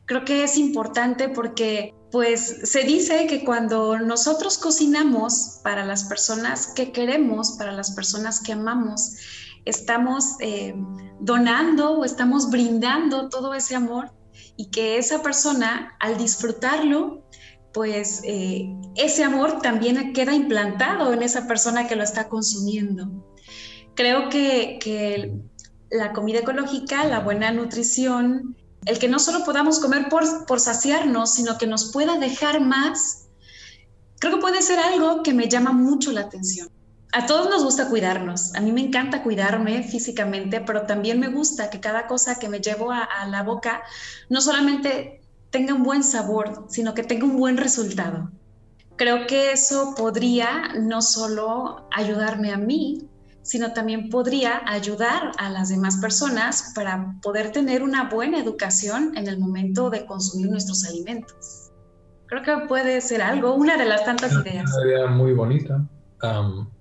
[0.05, 6.67] creo que es importante porque pues se dice que cuando nosotros cocinamos para las personas
[6.67, 9.15] que queremos, para las personas que amamos,
[9.65, 10.75] estamos eh,
[11.19, 14.11] donando o estamos brindando todo ese amor
[14.55, 17.23] y que esa persona al disfrutarlo
[17.73, 23.09] pues eh, ese amor también queda implantado en esa persona que lo está consumiendo.
[23.95, 25.33] Creo que,
[25.91, 28.55] la comida ecológica, la buena nutrición,
[28.85, 33.27] el que no solo podamos comer por, por saciarnos, sino que nos pueda dejar más,
[34.19, 36.69] creo que puede ser algo que me llama mucho la atención.
[37.11, 38.55] A todos nos gusta cuidarnos.
[38.55, 42.59] A mí me encanta cuidarme físicamente, pero también me gusta que cada cosa que me
[42.59, 43.83] llevo a la boca
[44.29, 45.22] no solamente
[45.53, 48.31] tenga un buen sabor, sino que tenga un buen resultado.
[48.97, 53.07] Creo que eso podría no solo ayudarme a mí,
[53.43, 59.27] sino también podría ayudar a las demás personas para poder tener una buena educación en
[59.27, 61.71] el momento de consumir nuestros alimentos.
[62.25, 64.71] Creo que puede ser algo, una de las tantas ideas.
[64.75, 65.87] Una idea muy bonita.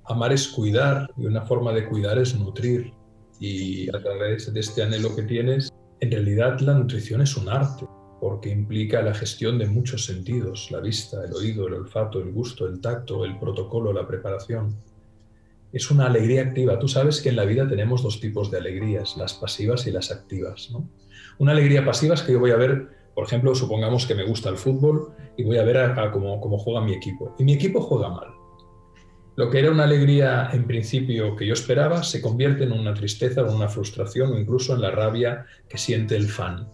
[0.04, 2.90] amar es cuidar y una forma de cuidar es nutrir.
[3.38, 7.86] Y a través de este anhelo que tienes, en realidad la nutrición es un arte
[8.22, 12.68] porque implica la gestión de muchos sentidos, la vista, el oído, el olfato, el gusto,
[12.68, 14.76] el tacto, el protocolo, la preparación.
[15.72, 16.78] Es una alegría activa.
[16.78, 20.12] Tú sabes que en la vida tenemos dos tipos de alegrías, las pasivas y las
[20.12, 20.70] activas.
[21.38, 24.50] Una alegría pasiva es que yo voy a ver, por ejemplo, supongamos que me gusta
[24.50, 27.34] el fútbol y voy a ver cómo, cómo juega mi equipo.
[27.40, 28.28] Y mi equipo juega mal.
[29.34, 33.42] Lo que era una alegría en principio que yo esperaba se convierte en una tristeza
[33.42, 36.68] o una frustración o incluso en la rabia que siente el fan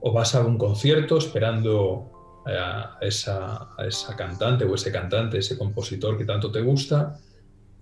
[0.00, 2.10] o vas a un concierto esperando
[2.46, 3.68] a esa,
[4.16, 7.18] cantante o ese cantante, ese compositor que tanto te gusta,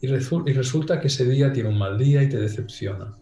[0.00, 3.14] y, y resulta que ese día tiene un mal día y te decepciona.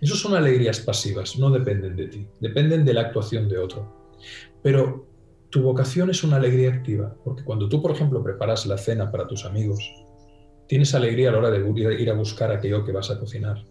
[0.00, 4.14] Esas son alegrías pasivas, no dependen de ti, dependen de la actuación de otro.
[4.62, 5.06] Pero
[5.50, 9.26] tu vocación es una alegría activa, porque cuando tú, por ejemplo, preparas la cena para
[9.26, 9.80] tus amigos,
[10.66, 13.64] tienes alegría a la hora de ir a buscar aquello que vas a cocinar.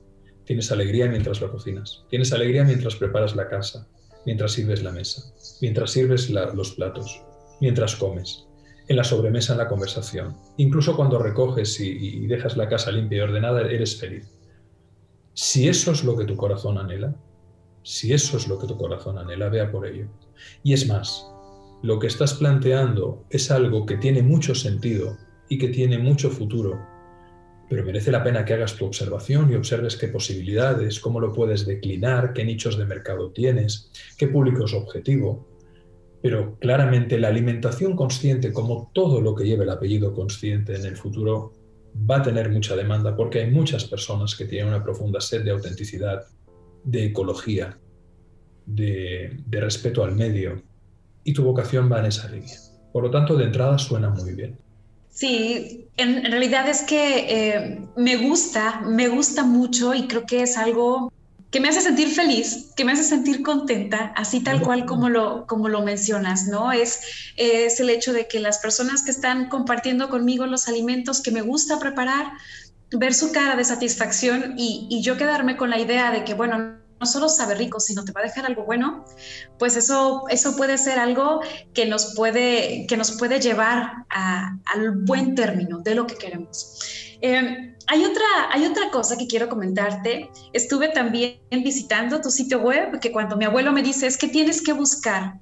[0.45, 2.05] Tienes alegría mientras lo cocinas.
[2.09, 3.87] Tienes alegría mientras preparas la casa
[4.25, 5.23] mientras sirves la mesa,
[5.61, 7.21] mientras sirves los platos,
[7.61, 8.47] mientras comes,
[8.87, 10.37] en la sobremesa, en la conversación.
[10.57, 14.31] Incluso cuando recoges y, dejas la casa limpia y ordenada, eres feliz.
[15.33, 17.15] Si eso es lo que tu corazón anhela,
[17.83, 20.07] si eso es lo que tu corazón anhela, vea por ello.
[20.63, 21.25] Y es más,
[21.83, 25.17] lo que estás planteando es algo que tiene mucho sentido
[25.49, 26.94] y que tiene mucho futuro
[27.69, 31.65] pero merece la pena que hagas tu observación y observes qué posibilidades, cómo lo puedes
[31.65, 35.47] declinar, qué nichos de mercado tienes, qué público es objetivo.
[36.21, 40.97] Pero claramente la alimentación consciente, como todo lo que lleve el apellido consciente en el
[40.97, 41.53] futuro,
[42.09, 45.51] va a tener mucha demanda porque hay muchas personas que tienen una profunda sed de
[45.51, 46.25] autenticidad,
[46.83, 47.77] de ecología,
[48.65, 50.61] de, respeto al medio,
[51.23, 52.57] y tu vocación va en esa línea.
[52.91, 54.57] Por lo tanto, de entrada suena muy bien.
[55.15, 60.57] Sí, en, realidad es que eh, me gusta, me gusta mucho y creo que es
[60.57, 61.09] algo
[61.51, 65.47] que me hace sentir feliz, que me hace sentir contenta, así tal cual como lo,
[65.47, 66.73] como lo mencionas, ¿no?
[66.73, 66.99] Es,
[67.37, 71.41] es el hecho de que las personas que están compartiendo conmigo los alimentos que me
[71.41, 72.33] gusta preparar,
[72.91, 76.75] ver su cara de satisfacción y, y yo quedarme con la idea de que, bueno,
[77.05, 79.05] no solo sabe rico, sino te va a dejar algo bueno,
[79.59, 81.41] pues eso, eso puede ser algo
[81.75, 86.79] que nos puede, que nos puede llevar al buen término de lo que queremos.
[87.21, 90.31] Eh, hay, otra, hay otra cosa que quiero comentarte.
[90.51, 94.63] Estuve también visitando tu sitio web, que cuando mi abuelo me dice es que tienes
[94.63, 95.39] que buscar,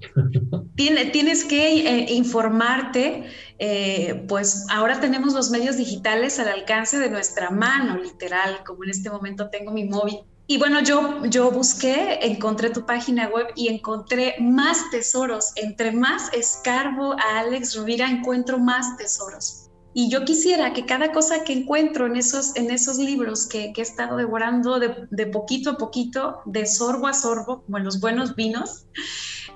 [0.76, 3.24] tienes que eh, informarte,
[3.58, 8.90] eh, pues ahora tenemos los medios digitales al alcance de nuestra mano, literal, como en
[8.90, 10.20] este momento tengo mi móvil.
[10.50, 15.52] Y bueno, yo, yo busqué, encontré tu página web y encontré más tesoros.
[15.54, 19.70] Entre más escarbo a Alex Rovira, encuentro más tesoros.
[19.94, 23.80] Y yo quisiera que cada cosa que encuentro en esos, en esos libros que, he
[23.80, 28.86] estado devorando de, poquito a poquito, de sorbo a sorbo, como en los buenos vinos,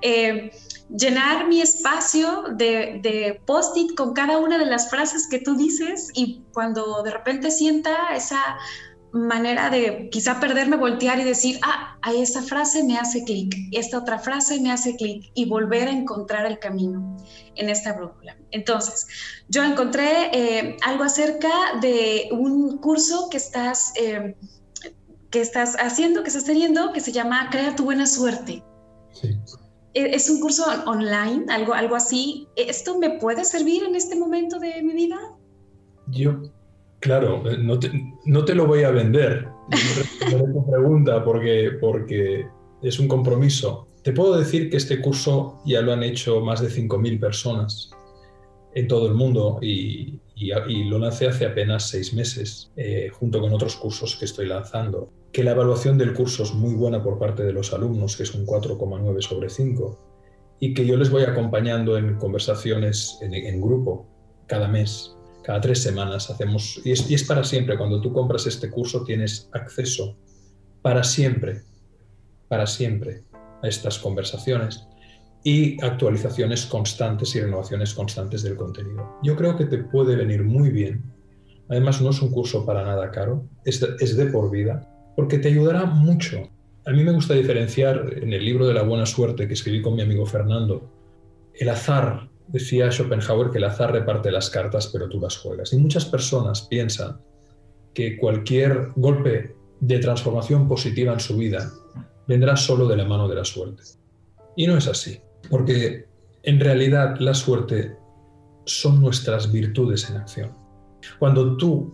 [0.00, 0.52] eh,
[0.96, 6.10] llenar mi espacio de, de post-it con cada una de las frases que tú dices
[6.14, 8.38] y cuando de repente sienta esa
[9.14, 13.98] manera de quizá perderme, voltear y decir, ah, a esa frase me hace clic, esta
[13.98, 17.16] otra frase me hace clic y volver a encontrar el camino
[17.54, 18.36] en esta brújula.
[18.50, 19.06] Entonces,
[19.48, 21.48] yo encontré eh, algo acerca
[21.80, 24.34] de un curso que estás, eh,
[25.30, 28.64] que estás haciendo, que estás teniendo, que se llama Crea tu buena suerte.
[29.22, 32.48] e, es un curso online, algo, algo así.
[32.56, 35.18] ¿Esto me puede servir en este momento de mi vida?
[36.08, 36.42] Yo,
[37.04, 39.46] claro, eh, no te, lo voy a vender.
[40.32, 42.46] No tu pregunta porque,
[42.82, 43.88] es un compromiso.
[44.02, 47.90] Te puedo decir que este curso ya lo han hecho más de 5.000 personas
[48.74, 53.52] en todo el mundo y, y, lo lancé hace apenas seis meses, eh, junto con
[53.52, 55.10] otros cursos que estoy lanzando.
[55.30, 58.34] Que la evaluación del curso es muy buena por parte de los alumnos, que es
[58.34, 59.98] un 4,9 sobre 5,
[60.58, 64.06] y que yo les voy acompañando en conversaciones en, grupo
[64.46, 65.13] cada mes,
[65.44, 69.04] cada tres semanas hacemos, y es, y es para siempre, cuando tú compras este curso
[69.04, 70.16] tienes acceso
[70.80, 71.62] para siempre,
[72.48, 73.24] para siempre
[73.62, 74.86] a estas conversaciones
[75.44, 79.18] y actualizaciones constantes y renovaciones constantes del contenido.
[79.22, 81.04] Yo creo que te puede venir muy bien.
[81.68, 85.48] Además, no es un curso para nada caro, es es de por vida, porque te
[85.48, 86.48] ayudará mucho.
[86.86, 89.94] A mí me gusta diferenciar en el libro de la buena suerte que escribí con
[89.94, 90.90] mi amigo Fernando,
[91.54, 95.72] el azar, decía Schopenhauer que el azar reparte las cartas, pero tú las juegas.
[95.72, 97.18] Y muchas personas piensan
[97.94, 101.70] que cualquier golpe de transformación positiva en su vida
[102.26, 103.82] vendrá solo de la mano de la suerte.
[104.56, 105.20] Y no es así.
[105.50, 106.06] Porque
[106.42, 107.96] en realidad la suerte
[108.64, 110.52] son nuestras virtudes en acción.
[111.18, 111.92] Cuando tú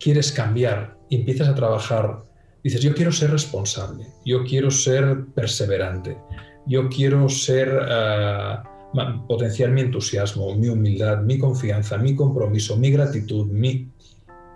[0.00, 2.24] quieres cambiar y empiezas a trabajar,
[2.62, 6.18] dices, yo quiero ser responsable, yo quiero ser perseverante,
[6.66, 8.68] yo quiero ser, uh,
[9.26, 13.88] potenciar mi entusiasmo, mi humildad, mi confianza, mi compromiso, mi gratitud, mi...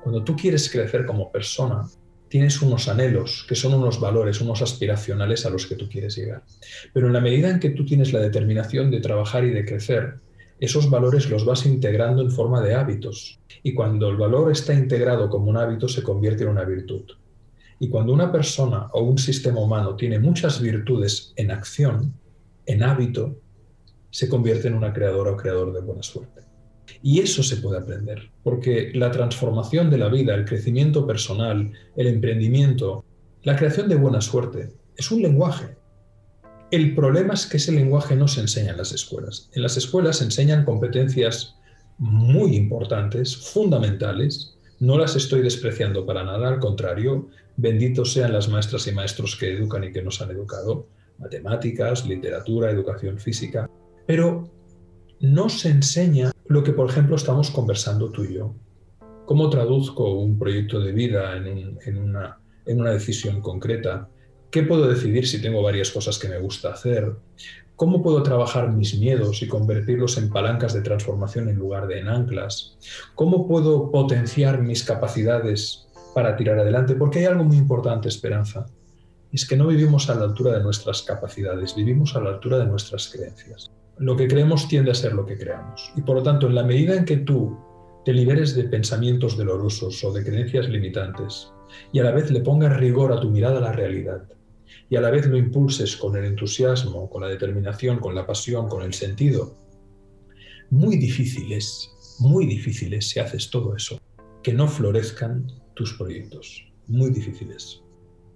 [0.02, 1.86] Cuando tú quieres crecer como persona,
[2.28, 6.44] tienes unos anhelos, que son unos valores, unos aspiracionales a los que tú quieres llegar.
[6.92, 10.14] Pero en la medida en que tú tienes la determinación de trabajar y de crecer,
[10.60, 13.40] esos valores los vas integrando en forma de hábitos.
[13.62, 17.04] Y cuando el valor está integrado como un hábito, se convierte en una virtud.
[17.80, 22.12] Y cuando una persona o un sistema humano tiene muchas virtudes en acción,
[22.66, 23.36] en hábito,
[24.18, 26.40] se convierte en una creadora o creador de buena suerte.
[27.04, 32.06] Y eso se puede aprender, porque la transformación de la vida, el crecimiento personal, el
[32.08, 33.04] emprendimiento,
[33.44, 35.76] la creación de buena suerte, es un lenguaje.
[36.72, 39.50] El problema es que ese lenguaje no se enseña en las escuelas.
[39.52, 41.54] En las escuelas se enseñan competencias
[41.98, 44.58] muy importantes, fundamentales.
[44.80, 49.52] No las estoy despreciando para nada, al contrario, benditos sean las maestras y maestros que
[49.52, 50.88] educan y que nos han educado,
[51.18, 53.70] matemáticas, literatura, educación física,
[54.08, 54.48] pero
[55.20, 58.54] no se enseña lo que, por ejemplo, estamos conversando tú y yo.
[59.26, 64.08] ¿Cómo traduzco un proyecto de vida en, una, en una decisión concreta?
[64.50, 67.16] ¿Qué puedo decidir si tengo varias cosas que me gusta hacer?
[67.76, 72.08] ¿Cómo puedo trabajar mis miedos y convertirlos en palancas de transformación en lugar de en
[72.08, 72.78] anclas?
[73.14, 76.94] ¿Cómo puedo potenciar mis capacidades para tirar adelante?
[76.94, 78.64] Porque hay algo muy importante, Esperanza.
[79.30, 82.64] Es que no vivimos a la altura de nuestras capacidades, vivimos a la altura de
[82.64, 85.92] nuestras creencias lo que creemos tiende a ser lo que creamos.
[85.96, 87.56] Y por lo tanto, en la medida en que tú
[88.04, 91.52] te liberes de pensamientos dolorosos o de creencias limitantes
[91.92, 94.22] y a la vez le pongas rigor a tu mirada a la realidad
[94.88, 98.68] y a la vez lo impulses con el entusiasmo, con la determinación, con la pasión,
[98.68, 99.54] con el sentido,
[100.70, 103.98] muy difícil es, muy difícil es si haces todo eso,
[104.42, 106.64] que no florezcan tus proyectos.
[106.86, 107.82] Muy difíciles.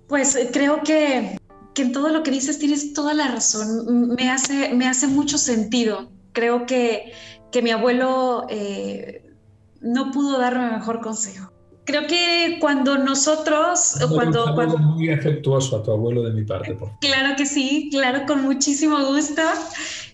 [0.08, 1.38] Pues eh, creo que
[1.74, 4.14] que en todo lo que dices tienes toda la razón.
[4.16, 6.10] Me hace, me hace mucho sentido.
[6.32, 7.12] Creo que,
[7.50, 9.32] que mi abuelo eh,
[9.80, 11.52] no pudo darme mejor consejo.
[11.84, 16.74] Creo que cuando nosotros, cuando, cuando muy afectuoso a tu abuelo de mi parte.
[16.74, 19.42] Por claro que sí, claro, con muchísimo gusto.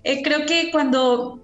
[0.02, 1.40] Eh, creo que cuando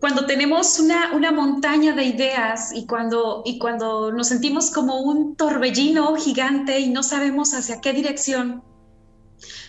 [0.00, 5.36] cuando tenemos una, una, montaña de ideas y cuando, y cuando nos sentimos como un
[5.36, 8.62] torbellino gigante y no sabemos hacia qué dirección,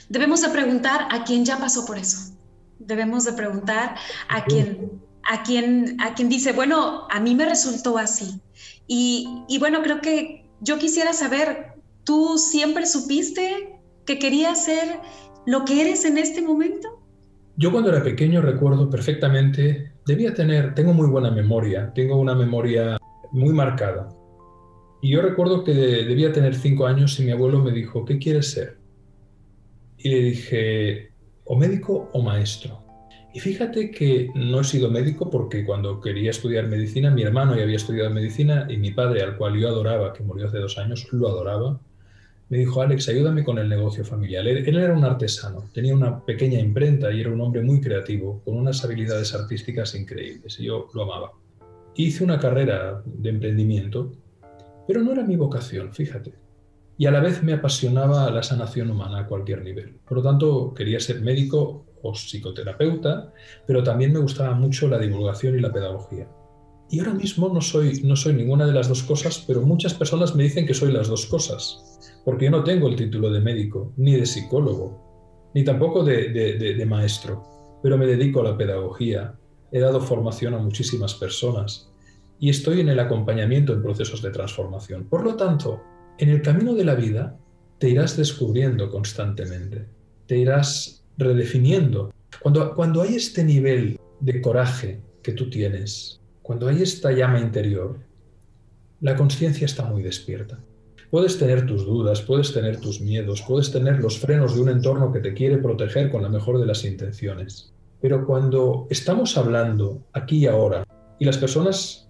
[0.10, 2.34] Debemos de preguntar a quien ya pasó por eso.
[2.80, 3.95] Debemos de preguntar
[4.30, 8.39] a quien, a quien, a quien dice, bueno, a mí me resultó así.
[8.88, 14.99] Y, y bueno, creo que yo quisiera saber, ¿tú siempre supiste que querías ser
[15.45, 16.88] lo que eres en este momento?
[17.58, 22.97] Yo cuando era pequeño recuerdo perfectamente, debía tener, tengo muy buena memoria, tengo una memoria
[23.32, 24.10] muy marcada.
[25.01, 28.51] Y yo recuerdo que debía tener cinco años y mi abuelo me dijo, ¿qué quieres
[28.51, 28.78] ser?
[29.98, 31.12] Y le dije,
[31.45, 32.84] o médico o maestro.
[33.34, 37.64] Y fíjate que no he sido médico porque cuando quería estudiar medicina, mi hermano ya
[37.64, 41.08] había estudiado medicina y mi padre, al cual yo adoraba, que murió hace dos años,
[41.12, 41.80] lo adoraba,
[42.50, 44.48] me dijo, Alex, ayúdame con el negocio familiar.
[44.48, 48.56] Él, era un artesano, tenía una pequeña imprenta y era un hombre muy creativo, con
[48.56, 51.34] unas habilidades artísticas increíbles, y yo lo amaba.
[51.95, 54.14] Hice una carrera de emprendimiento,
[54.88, 56.47] pero no era mi vocación, fíjate
[56.98, 60.00] y a la vez me apasionaba la sanación humana a cualquier nivel.
[60.08, 63.32] Por lo tanto, quería ser médico o psicoterapeuta,
[63.66, 66.28] pero también me gustaba mucho la divulgación y la pedagogía.
[66.89, 70.36] Y ahora mismo no soy, no soy ninguna de las dos cosas, pero muchas personas
[70.36, 73.93] me dicen que soy las dos cosas, porque yo no tengo el título de médico,
[73.98, 77.43] ni de psicólogo, ni tampoco de, de maestro,
[77.84, 79.36] pero me dedico a la pedagogía,
[79.72, 81.91] he dado formación a muchísimas personas
[82.39, 85.06] y estoy en el acompañamiento en procesos de transformación.
[85.10, 85.82] Por lo tanto,
[86.20, 87.38] en el camino de la vida
[87.78, 89.86] te irás descubriendo constantemente,
[90.26, 92.11] te irás redefiniendo.
[92.41, 97.99] Cuando, cuando hay este nivel de coraje que tú tienes, cuando hay esta llama interior,
[99.01, 100.59] la conciencia está muy despierta.
[101.11, 105.11] Puedes tener tus dudas, puedes tener tus miedos, puedes tener los frenos de un entorno
[105.13, 107.74] que te quiere proteger con la mejor de las intenciones.
[108.01, 110.84] Pero cuando estamos hablando aquí y ahora,
[111.20, 112.07] y las personas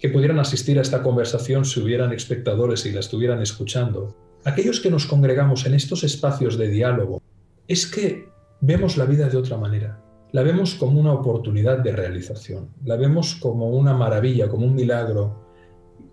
[0.00, 4.90] que pudieran asistir a esta conversación si hubieran espectadores y la estuvieran escuchando, aquellos que
[4.90, 7.22] nos congregamos en estos espacios de diálogo,
[7.68, 8.28] es que
[8.62, 10.02] vemos la vida de otra manera.
[10.32, 15.44] La vemos como una oportunidad de realización, la vemos como una maravilla, como un milagro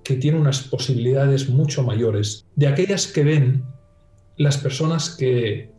[0.04, 3.64] que tiene unas posibilidades mucho mayores de aquellas que ven
[4.38, 5.72] las personas que,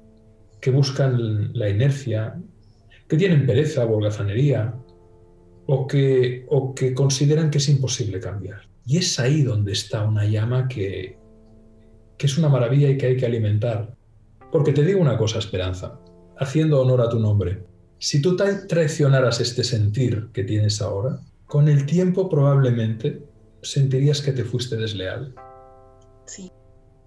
[0.61, 2.41] que buscan la inercia,
[3.09, 4.75] que tienen pereza holgazanería,
[5.71, 8.63] o que, o que consideran que es imposible cambiar.
[8.87, 11.19] Y es ahí donde está una llama que,
[12.17, 13.95] que es una maravilla y que hay que alimentar.
[14.51, 16.01] Porque te digo una cosa, Esperanza,
[16.39, 17.65] haciendo honor a tu nombre,
[17.99, 23.23] si tú traicionaras este sentir que tienes ahora, con el tiempo probablemente
[23.61, 25.35] sentirías que te fuiste desleal.
[26.25, 26.51] Sí.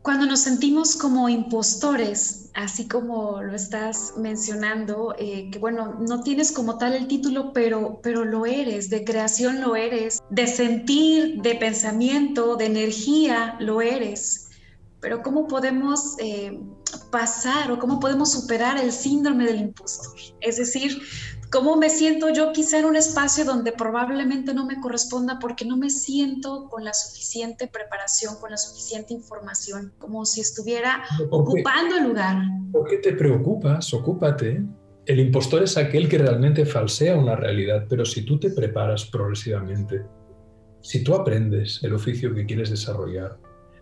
[0.02, 6.52] Cuando nos sentimos como impostores, así como lo estás mencionando, eh, que bueno, no tienes
[6.52, 11.54] como tal el título, pero, pero lo eres, de creación lo eres, de sentir, de
[11.54, 14.50] pensamiento, de energía lo eres.
[15.02, 16.60] Pero ¿cómo podemos eh,
[17.12, 20.14] pasar o cómo podemos superar el síndrome del impostor?
[20.40, 21.02] Es decir,
[21.52, 25.78] ¿cómo me siento yo quizá en un espacio donde probablemente no me corresponda porque no
[25.78, 32.08] me siento con la suficiente preparación, con la suficiente información, como si estuviera ocupando el
[32.08, 32.38] lugar?
[32.72, 33.94] ¿Por qué te preocupas?
[33.94, 34.64] Ocúpate.
[35.06, 40.04] El impostor es aquel que realmente falsea una realidad, pero si tú te preparas progresivamente,
[40.82, 43.38] si tú aprendes el oficio que quieres desarrollar,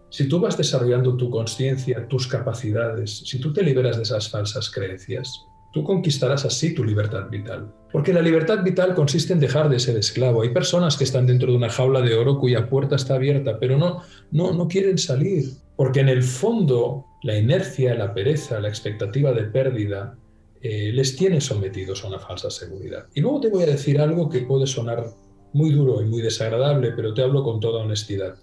[0.10, 4.70] si tú vas desarrollando tu conciencia, tus capacidades, si tú te liberas de esas falsas
[4.72, 7.72] creencias, tú conquistarás así tu libertad vital.
[7.92, 10.42] Porque la libertad vital consiste en dejar de ser esclavo.
[10.42, 13.78] Hay personas que están dentro de una jaula de oro cuya puerta está abierta, pero
[13.78, 14.02] no,
[14.32, 15.46] no, no quieren salir.
[15.76, 20.18] Porque en el fondo la inercia, la pereza, la expectativa de pérdida
[20.62, 23.08] eh, les tiene sometidos a una falsa seguridad.
[23.14, 25.06] Y luego te voy a decir algo que puede sonar
[25.54, 28.36] muy duro y muy desagradable, pero te hablo con toda honestidad.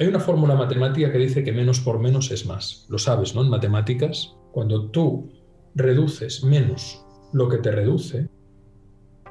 [0.00, 2.86] Hay una fórmula matemática que dice que menos por menos es más.
[2.88, 3.42] Lo sabes, ¿no?
[3.42, 5.30] En matemáticas, cuando tú
[5.74, 8.26] reduces menos lo que te reduce,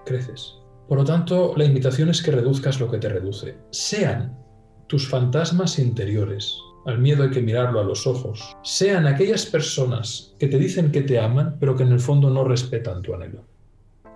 [0.06, 0.54] creces.
[0.88, 3.58] Por lo tanto, la invitación es que reduzcas lo que te reduce.
[3.72, 4.38] Sean
[4.86, 6.56] tus fantasmas interiores,
[6.86, 11.02] al miedo hay que mirarlo a los ojos, sean aquellas personas que te dicen que
[11.02, 13.44] te aman, pero que en el fondo no respetan tu anhelo.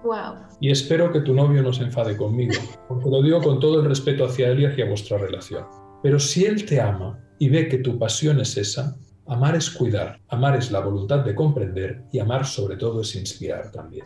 [0.03, 0.35] Wow.
[0.61, 2.53] Y espero que tu novio no se enfade conmigo,
[2.87, 5.65] porque lo digo con todo el respeto hacia él y hacia vuestra relación.
[6.03, 8.95] Pero si Él te ama y ve que tu pasión es esa,
[9.25, 13.71] amar es cuidar, amar es la voluntad de comprender y amar sobre todo es inspirar
[13.71, 14.05] también.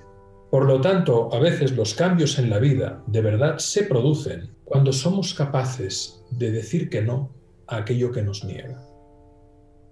[0.52, 4.94] Por lo tanto, a veces los cambios en la vida de verdad se producen cuando
[4.94, 7.34] somos capaces de decir que no
[7.68, 8.82] a aquello que nos niega.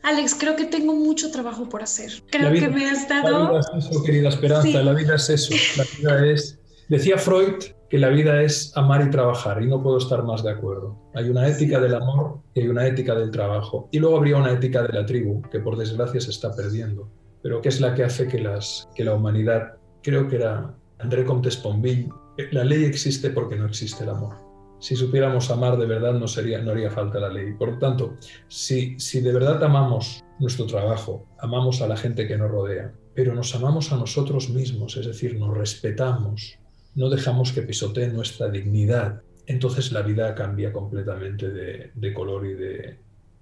[0.04, 2.12] Alex, creo que tengo mucho trabajo por hacer.
[2.30, 3.32] Creo que me has dado...
[3.32, 5.56] La vida es eso, querida Esperanza, la vida es eso.
[5.78, 6.60] La vida es...
[6.88, 7.56] Decía Freud
[7.96, 11.00] que la vida es amar y trabajar, y no puedo estar más de acuerdo.
[11.14, 13.88] Hay una ética del amor y hay una ética del trabajo.
[13.90, 17.10] Y luego habría una ética de la tribu, que por desgracia se está perdiendo,
[17.42, 21.24] pero que es la que hace que, las, que la humanidad, creo que era André
[21.24, 22.10] Comte Sponville,
[22.52, 24.36] la ley existe porque no existe el amor.
[24.82, 27.54] Si supiéramos amar de verdad no, sería, no haría falta la ley.
[27.54, 28.18] Por lo tanto,
[28.50, 33.34] si, si de verdad amamos nuestro trabajo, amamos a la gente que nos rodea, pero
[33.34, 36.60] nos amamos a nosotros mismos, es decir, nos respetamos,
[36.96, 42.48] no dejamos que pisotee nuestra dignidad, entonces la vida cambia completamente de, color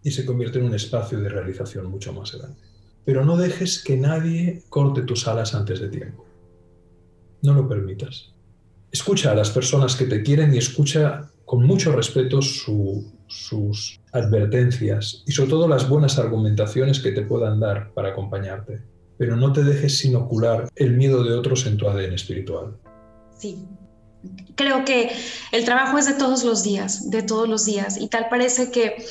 [0.04, 2.60] y se convierte en un espacio de realización mucho más grande.
[3.06, 6.26] Pero no dejes que nadie corte tus alas antes de tiempo.
[7.42, 8.34] No lo permitas.
[8.92, 15.32] Escucha a las personas que te quieren y escucha con mucho respeto sus advertencias y
[15.32, 18.82] sobre todo las buenas argumentaciones que te puedan dar para acompañarte.
[19.18, 22.78] Pero no te dejes inocular el miedo de otros en tu ADN espiritual.
[23.44, 23.58] Sí.
[24.56, 25.12] Creo que
[25.52, 29.06] el trabajo es de todos los días, de todos los días, y tal parece que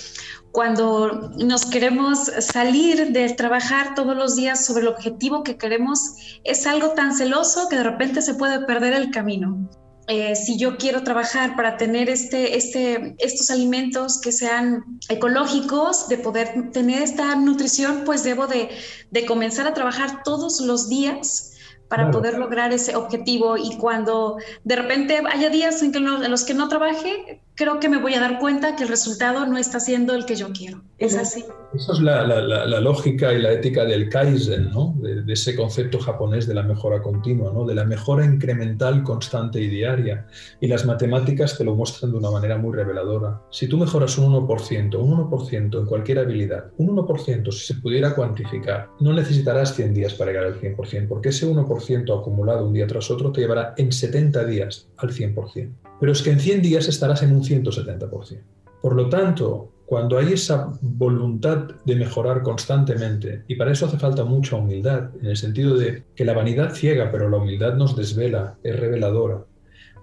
[0.53, 6.01] cuando nos queremos salir de trabajar todos los días sobre el objetivo que queremos,
[6.45, 9.69] es algo tan celoso que de repente se puede perder el camino.
[10.09, 16.17] Eh, si yo quiero trabajar para tener este, este, estos alimentos que sean ecológicos, de
[16.17, 18.71] poder tener esta nutrición, pues debo de,
[19.11, 21.52] de comenzar a trabajar todos los días
[21.93, 23.59] para poder lograr ese objetivo.
[23.59, 27.89] Y cuando de repente haya días en, que en los que no trabaje, creo que
[27.89, 30.83] me voy a dar cuenta que el resultado no está siendo el que yo quiero.
[30.99, 31.45] Es así.
[31.75, 34.95] Esa es la, la, lógica y la ética del Kaizen, ¿no?
[35.01, 37.65] De, ese concepto japonés de la mejora continua, ¿no?
[37.65, 40.27] de la mejora incremental, constante y diaria.
[40.61, 43.41] Y las matemáticas te lo muestran de una manera muy reveladora.
[43.51, 48.15] Si tú mejoras un 1%, un 1% en cualquier habilidad, un 1% si se pudiera
[48.15, 52.87] cuantificar, no necesitarás 100 días para llegar al 100%, porque ese 1% acumulado un día
[52.87, 55.73] tras otro te llevará en 70 días al 100%.
[56.03, 58.41] Pero es que en 100 días estarás en un 170%.
[58.83, 64.25] Por lo tanto, cuando hay esa voluntad de mejorar constantemente, y para eso hace falta
[64.25, 68.57] mucha humildad, en el sentido de que la vanidad ciega, pero la humildad nos desvela,
[68.65, 69.45] es reveladora.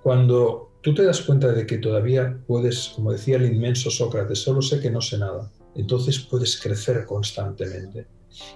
[0.01, 4.61] Cuando tú te das cuenta de que todavía puedes, como decía el inmenso Sócrates, solo
[4.61, 8.07] sé que no sé nada, entonces puedes crecer constantemente.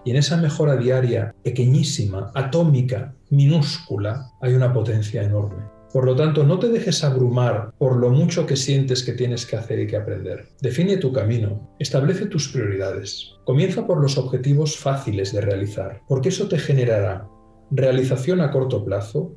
[0.05, 5.72] Y en esa mejora diaria, pequeñísima, atómica, minúscula, hay una potencia enorme.
[5.93, 9.57] Por lo tanto, no te dejes abrumar por lo mucho que sientes que tienes que
[9.57, 10.47] hacer y que aprender.
[10.59, 13.35] Define tu camino, establece tus prioridades.
[13.45, 17.27] Comienza por los objetivos fáciles de realizar, porque eso te generará
[17.69, 19.35] realización a corto plazo,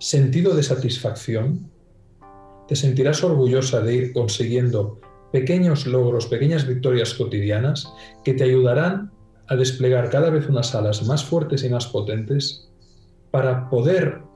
[0.00, 1.70] sentido de satisfacción,
[2.66, 5.00] te sentirás orgullosa de ir consiguiendo
[5.32, 7.92] pequeños logros, pequeñas victorias cotidianas
[8.24, 9.12] que te ayudarán
[9.46, 12.68] a desplegar cada vez unas alas más fuertes y más potentes
[13.30, 14.29] para poder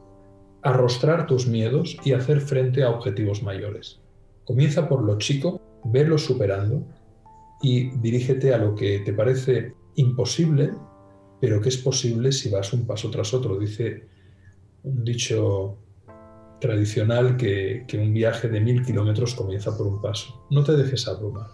[0.64, 4.00] arrostrar tus miedos y hacer frente a objetivos mayores.
[4.44, 6.86] Comienza por lo chico, verlo superando
[7.62, 10.72] y dirígete a lo que te parece imposible,
[11.40, 13.58] pero que es posible si vas un paso tras otro.
[13.58, 14.08] Dice
[14.82, 15.78] un dicho
[16.60, 20.46] tradicional que, un viaje de mil kilómetros comienza por un paso.
[20.50, 21.48] No te dejes abrumar.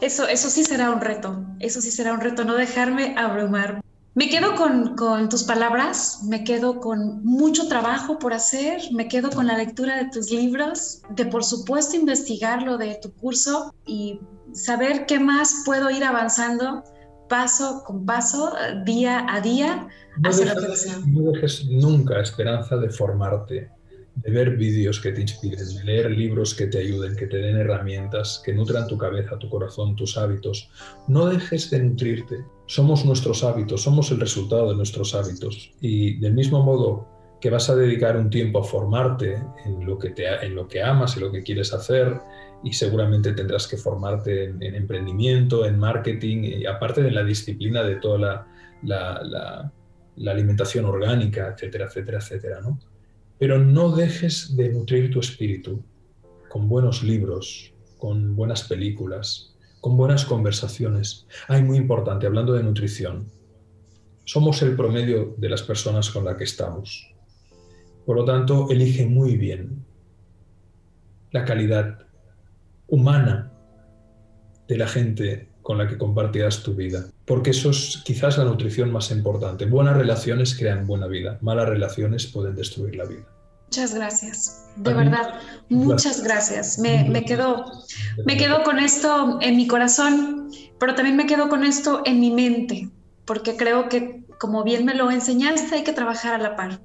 [0.00, 3.80] Eso, eso sí será un reto, eso sí será un reto, no dejarme abrumar.
[4.16, 9.46] Me quedo con, tus palabras, me quedo con mucho trabajo por hacer, me quedo con
[9.46, 14.18] la lectura de tus libros, de por supuesto investigar lo de tu curso y
[14.52, 16.82] saber qué más puedo ir avanzando
[17.28, 18.54] paso con paso,
[18.86, 19.86] día a día.
[20.16, 23.70] No dejes, no dejes nunca esperanza de formarte,
[24.16, 27.56] de ver vídeos que te inspiren, de leer libros que te ayuden, que te den
[27.56, 30.70] herramientas, que nutran tu cabeza, tu corazón, tus hábitos.
[31.06, 32.44] No dejes de nutrirte.
[32.66, 35.72] Somos nuestros hábitos, somos el resultado de nuestros hábitos.
[35.80, 37.06] Y del mismo modo
[37.40, 39.34] que vas a dedicar un tiempo a formarte
[39.66, 42.18] en lo que, te, en lo que amas y lo que quieres hacer,
[42.64, 47.96] y seguramente tendrás que formarte en, emprendimiento, en marketing, y aparte de la disciplina de
[47.96, 48.46] toda la,
[48.82, 49.72] la,
[50.16, 52.78] la alimentación orgánica, etcétera, etcétera, etcétera, ¿no?
[53.38, 55.82] Pero no dejes de nutrir tu espíritu
[56.48, 61.26] con buenos libros, con buenas películas, con buenas conversaciones.
[61.48, 63.30] Hay muy importante, hablando de nutrición,
[64.24, 67.12] somos el promedio de las personas con las que estamos.
[68.04, 69.84] Por lo tanto, elige muy bien
[71.30, 72.06] la calidad
[72.88, 73.52] humana
[74.68, 77.06] de la gente con la que compartirás tu vida.
[77.24, 79.66] Porque eso es quizás la nutrición más importante.
[79.66, 83.24] Buenas relaciones crean buena vida, malas relaciones pueden destruir la vida.
[83.64, 86.78] Muchas gracias, de verdad, muchas gracias.
[86.78, 87.64] Me, me, quedo,
[88.24, 92.30] me quedo con esto en mi corazón, pero también me quedo con esto en mi
[92.30, 92.88] mente,
[93.24, 96.78] porque creo que, como bien me lo enseñaste, hay que trabajar a la par.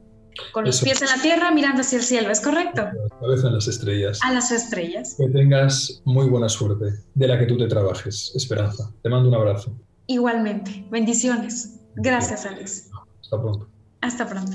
[0.53, 2.88] Con los pies en la tierra, mirando hacia el cielo, ¿es correcto?
[3.19, 4.19] cabeza en las estrellas.
[4.23, 5.15] A las estrellas.
[5.17, 8.91] Que tengas muy buena suerte, de la que tú te trabajes, Esperanza.
[9.01, 9.75] Te mando un abrazo.
[10.07, 10.86] Igualmente.
[10.89, 11.79] Bendiciones.
[11.95, 12.89] Gracias, Alex.
[13.21, 13.67] Hasta pronto.
[14.01, 14.51] Hasta pronto.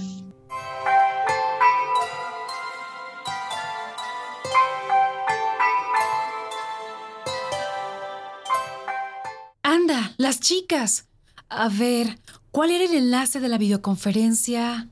[9.63, 11.07] Anda, las chicas.
[11.49, 12.19] A ver,
[12.51, 14.89] ¿cuál era el enlace de la videoconferencia?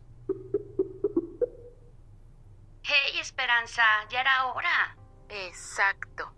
[2.86, 4.94] Hey, Esperanza, ya era hora.
[5.30, 6.34] Exacto.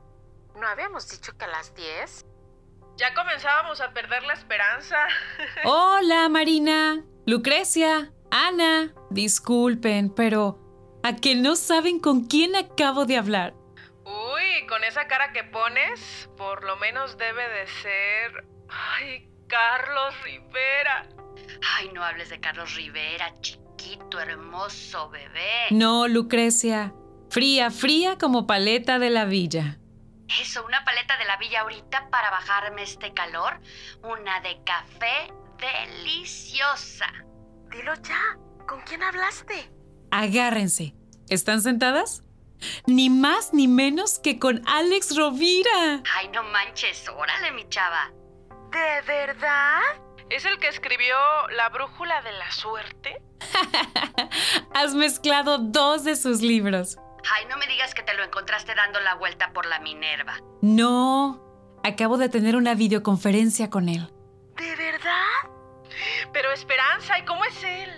[0.54, 2.24] ¿No habíamos dicho que a las 10?
[2.96, 5.08] Ya comenzábamos a perder la esperanza.
[5.64, 8.94] Hola, Marina, Lucrecia, Ana.
[9.10, 10.60] Disculpen, pero
[11.02, 13.54] ¿a que no saben con quién acabo de hablar?
[14.04, 18.46] Uy, con esa cara que pones, por lo menos debe de ser...
[18.68, 21.08] Ay, Carlos Rivera.
[21.74, 23.34] Ay, no hables de Carlos Rivera,
[23.76, 25.66] chico hermoso bebé.
[25.70, 26.92] No, Lucrecia.
[27.30, 29.78] Fría, fría como paleta de la villa.
[30.40, 33.60] Eso, una paleta de la villa ahorita para bajarme este calor.
[34.02, 37.06] Una de café deliciosa.
[37.70, 38.38] Dilo ya.
[38.66, 39.70] ¿Con quién hablaste?
[40.10, 40.94] Agárrense.
[41.28, 42.22] ¿Están sentadas?
[42.86, 46.02] Ni más ni menos que con Alex Rovira.
[46.16, 48.10] Ay, no manches, órale, mi chava.
[48.72, 49.80] ¿De verdad?
[50.28, 51.14] ¿Es el que escribió
[51.56, 53.22] La brújula de la suerte?
[54.74, 56.96] Has mezclado dos de sus libros.
[57.32, 60.38] Ay, no me digas que te lo encontraste dando la vuelta por la Minerva.
[60.62, 61.42] No,
[61.84, 64.12] acabo de tener una videoconferencia con él.
[64.56, 65.50] ¿De verdad?
[66.32, 67.90] Pero Esperanza, ¿y cómo es él?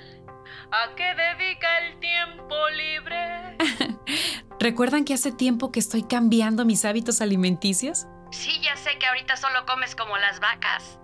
[0.70, 3.56] ¿A qué dedica el tiempo libre?
[4.60, 8.06] ¿Recuerdan que hace tiempo que estoy cambiando mis hábitos alimenticios?
[8.30, 10.98] Sí, ya sé que ahorita solo comes como las vacas.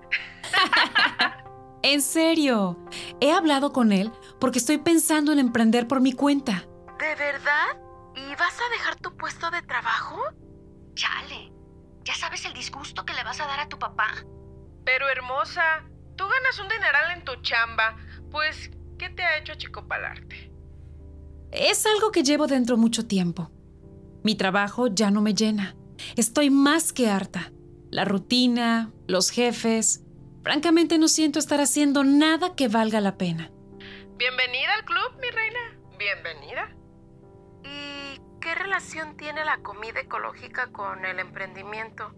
[1.83, 2.79] en serio,
[3.21, 6.67] he hablado con él porque estoy pensando en emprender por mi cuenta.
[6.99, 7.79] ¿De verdad?
[8.15, 10.21] ¿Y vas a dejar tu puesto de trabajo?
[10.95, 11.53] Chale,
[12.05, 14.15] ¿ya sabes el disgusto que le vas a dar a tu papá?
[14.85, 15.85] Pero hermosa,
[16.17, 17.97] tú ganas un dineral en tu chamba.
[18.31, 20.53] Pues, ¿qué te ha hecho achicopalarte?
[21.51, 23.51] Es algo que llevo dentro mucho tiempo.
[24.23, 25.77] Mi trabajo ya no me llena.
[26.17, 27.53] Estoy más que harta.
[27.91, 30.04] La rutina, los jefes.
[30.45, 33.51] Francamente no siento estar haciendo nada que valga la pena.
[34.19, 35.59] Bienvenida al club, mi reina.
[35.99, 36.77] Bienvenida.
[37.65, 42.15] ¿Y qué relación tiene la comida ecológica con el emprendimiento?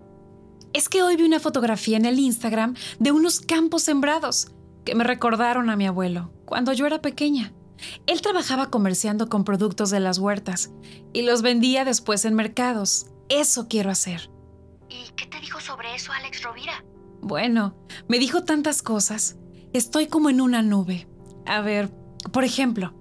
[0.72, 4.50] Es que hoy vi una fotografía en el Instagram de unos campos sembrados
[4.84, 7.52] que me recordaron a mi abuelo cuando yo era pequeña.
[8.06, 10.72] Él trabajaba comerciando con productos de las huertas
[11.12, 13.06] y los vendía después en mercados.
[13.28, 14.30] Eso quiero hacer.
[14.88, 16.82] ¿Y qué te dijo sobre eso Alex Rovira?
[17.26, 17.74] Bueno,
[18.06, 19.36] me dijo tantas cosas.
[19.72, 21.08] Estoy como en una nube.
[21.44, 21.90] A ver,
[22.30, 22.94] por ejemplo,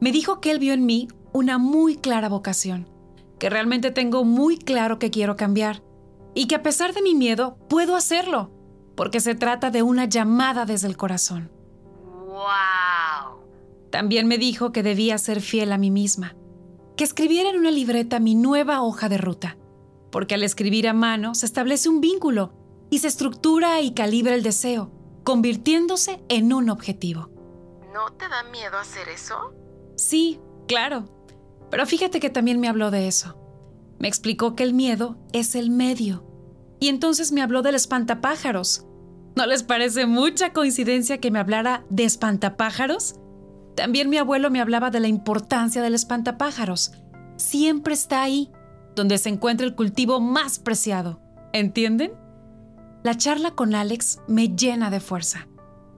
[0.00, 2.90] me dijo que él vio en mí una muy clara vocación,
[3.38, 5.82] que realmente tengo muy claro que quiero cambiar
[6.34, 8.50] y que a pesar de mi miedo puedo hacerlo,
[8.96, 11.50] porque se trata de una llamada desde el corazón.
[12.04, 13.46] ¡Wow!
[13.90, 16.36] También me dijo que debía ser fiel a mí misma,
[16.98, 19.56] que escribiera en una libreta mi nueva hoja de ruta,
[20.12, 22.59] porque al escribir a mano se establece un vínculo
[22.90, 24.90] y se estructura y calibra el deseo,
[25.24, 27.30] convirtiéndose en un objetivo.
[27.94, 29.54] ¿No te da miedo hacer eso?
[29.96, 31.08] Sí, claro.
[31.70, 33.36] Pero fíjate que también me habló de eso.
[33.98, 36.24] Me explicó que el miedo es el medio.
[36.80, 38.86] Y entonces me habló del espantapájaros.
[39.36, 43.16] ¿No les parece mucha coincidencia que me hablara de espantapájaros?
[43.76, 46.92] También mi abuelo me hablaba de la importancia del espantapájaros.
[47.36, 48.50] Siempre está ahí,
[48.96, 51.20] donde se encuentra el cultivo más preciado.
[51.52, 52.12] ¿Entienden?
[53.02, 55.46] La charla con Alex me llena de fuerza.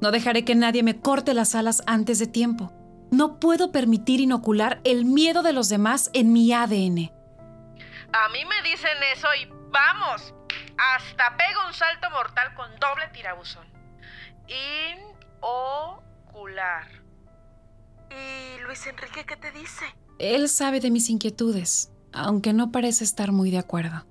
[0.00, 2.72] No dejaré que nadie me corte las alas antes de tiempo.
[3.10, 7.10] No puedo permitir inocular el miedo de los demás en mi ADN.
[8.12, 10.34] A mí me dicen eso y vamos,
[10.78, 13.66] hasta pego un salto mortal con doble tirabuzón.
[15.40, 16.88] Inocular.
[18.10, 19.84] ¿Y Luis Enrique qué te dice?
[20.18, 24.06] Él sabe de mis inquietudes, aunque no parece estar muy de acuerdo.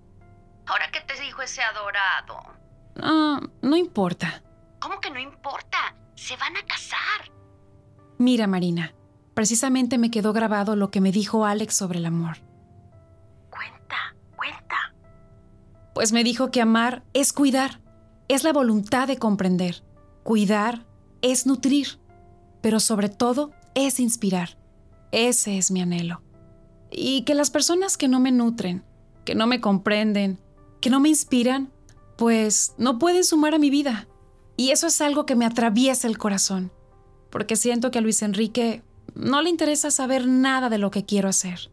[0.66, 2.61] ¿Ahora qué te dijo ese adorado?
[2.98, 4.44] Ah, no importa.
[4.80, 5.78] ¿Cómo que no importa?
[6.16, 7.32] Se van a casar.
[8.18, 8.94] Mira, Marina,
[9.34, 12.38] precisamente me quedó grabado lo que me dijo Alex sobre el amor.
[13.50, 14.94] Cuenta, cuenta.
[15.94, 17.82] Pues me dijo que amar es cuidar,
[18.28, 19.84] es la voluntad de comprender.
[20.24, 20.86] Cuidar
[21.22, 22.00] es nutrir,
[22.62, 24.58] pero sobre todo es inspirar.
[25.12, 26.22] Ese es mi anhelo.
[26.92, 28.84] Y que las personas que no me nutren,
[29.26, 30.40] que no me comprenden,
[30.80, 31.72] que no me inspiran,
[32.22, 34.08] pues no pueden sumar a mi vida.
[34.56, 36.72] Y eso es algo que me atraviesa el corazón,
[37.32, 38.84] porque siento que a Luis Enrique
[39.16, 41.72] no le interesa saber nada de lo que quiero hacer.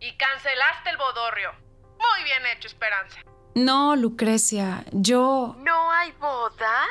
[0.00, 1.48] Y cancelaste el bodorrio.
[1.92, 3.16] Muy bien hecho, Esperanza.
[3.54, 5.56] No, Lucrecia, yo...
[5.64, 6.84] ¿No hay boda?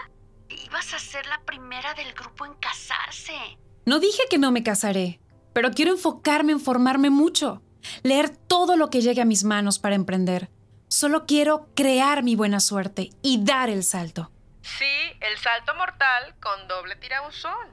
[0.49, 3.37] Ibas a ser la primera del grupo en casarse.
[3.85, 5.19] No dije que no me casaré,
[5.53, 7.61] pero quiero enfocarme en formarme mucho,
[8.01, 10.49] leer todo lo que llegue a mis manos para emprender.
[10.95, 14.31] Solo quiero crear mi buena suerte y dar el salto.
[14.61, 17.67] Sí, el salto mortal con doble tirabuzón.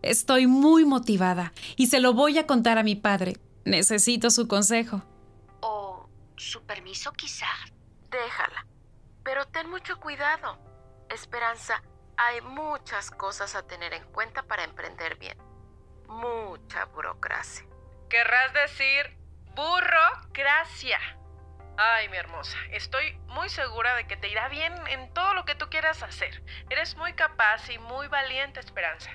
[0.00, 3.32] Estoy muy motivada y se lo voy a contar a mi padre.
[3.64, 5.02] Necesito su consejo.
[5.60, 7.48] ¿O su permiso quizá?
[8.12, 8.64] Déjala.
[9.24, 10.56] Pero ten mucho cuidado.
[11.08, 11.82] Esperanza,
[12.16, 15.36] hay muchas cosas a tener en cuenta para emprender bien.
[16.06, 17.66] Mucha burocracia.
[18.08, 19.18] Querrás decir
[19.56, 21.00] burocracia.
[21.80, 25.54] Ay, mi hermosa, estoy muy segura de que te irá bien en todo lo que
[25.54, 26.42] tú quieras hacer.
[26.70, 29.12] Eres muy capaz y muy valiente, Esperanza.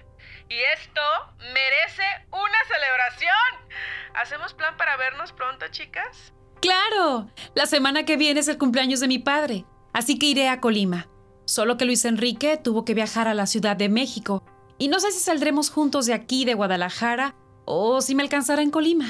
[0.47, 1.01] Y esto
[1.39, 3.76] merece una celebración.
[4.16, 6.34] ¿Hacemos plan para vernos pronto, chicas?
[6.61, 7.30] ¡Claro!
[7.53, 11.09] La semana que viene es el cumpleaños de mi padre, así que iré a Colima.
[11.43, 14.41] Solo que Luis Enrique tuvo que viajar a la Ciudad de México
[14.78, 17.36] y no sé si saldremos juntos de aquí, de Guadalajara,
[17.66, 19.09] o si me alcanzará en Colima.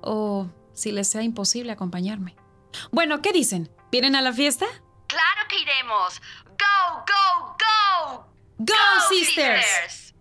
[0.00, 2.37] O si les sea imposible acompañarme.
[2.90, 3.70] Bueno, ¿qué dicen?
[3.90, 4.66] ¿Vienen a la fiesta?
[5.06, 6.20] ¡Claro que iremos!
[6.44, 8.26] ¡Go, go, go!
[8.58, 8.74] ¡Go,
[9.08, 9.64] sisters!
[9.64, 10.14] sisters!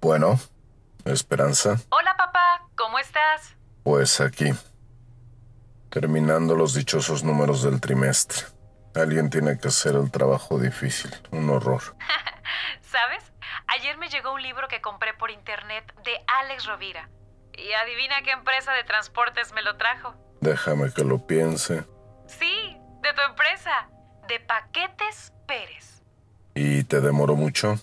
[0.00, 0.38] Bueno,
[1.04, 3.54] Esperanza, Hola papá, ¿cómo estás?
[3.82, 4.52] pues aquí.
[5.90, 8.46] Terminando los dichosos números del trimestre.
[8.94, 11.82] Alguien tiene que hacer el trabajo difícil, un horror.
[12.82, 13.32] ¿Sabes?
[13.68, 17.08] Ayer me llegó un libro que compré por internet de Alex Rovira.
[17.56, 20.14] Y adivina qué empresa de transportes me lo trajo.
[20.40, 21.84] Déjame que lo piense.
[22.26, 23.88] Sí, de tu empresa,
[24.28, 26.02] de Paquetes Pérez.
[26.54, 27.76] ¿Y te demoró mucho?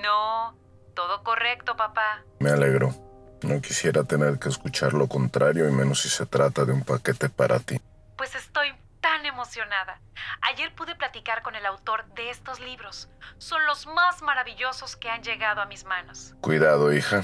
[0.00, 0.56] No,
[0.94, 2.22] todo correcto, papá.
[2.38, 2.94] Me alegro.
[3.42, 7.28] No quisiera tener que escuchar lo contrario y menos si se trata de un paquete
[7.28, 7.80] para ti.
[8.16, 8.74] Pues estoy
[9.06, 10.00] tan emocionada.
[10.42, 13.08] Ayer pude platicar con el autor de estos libros.
[13.38, 16.34] Son los más maravillosos que han llegado a mis manos.
[16.40, 17.22] Cuidado, hija.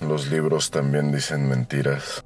[0.00, 2.22] Los libros también dicen mentiras.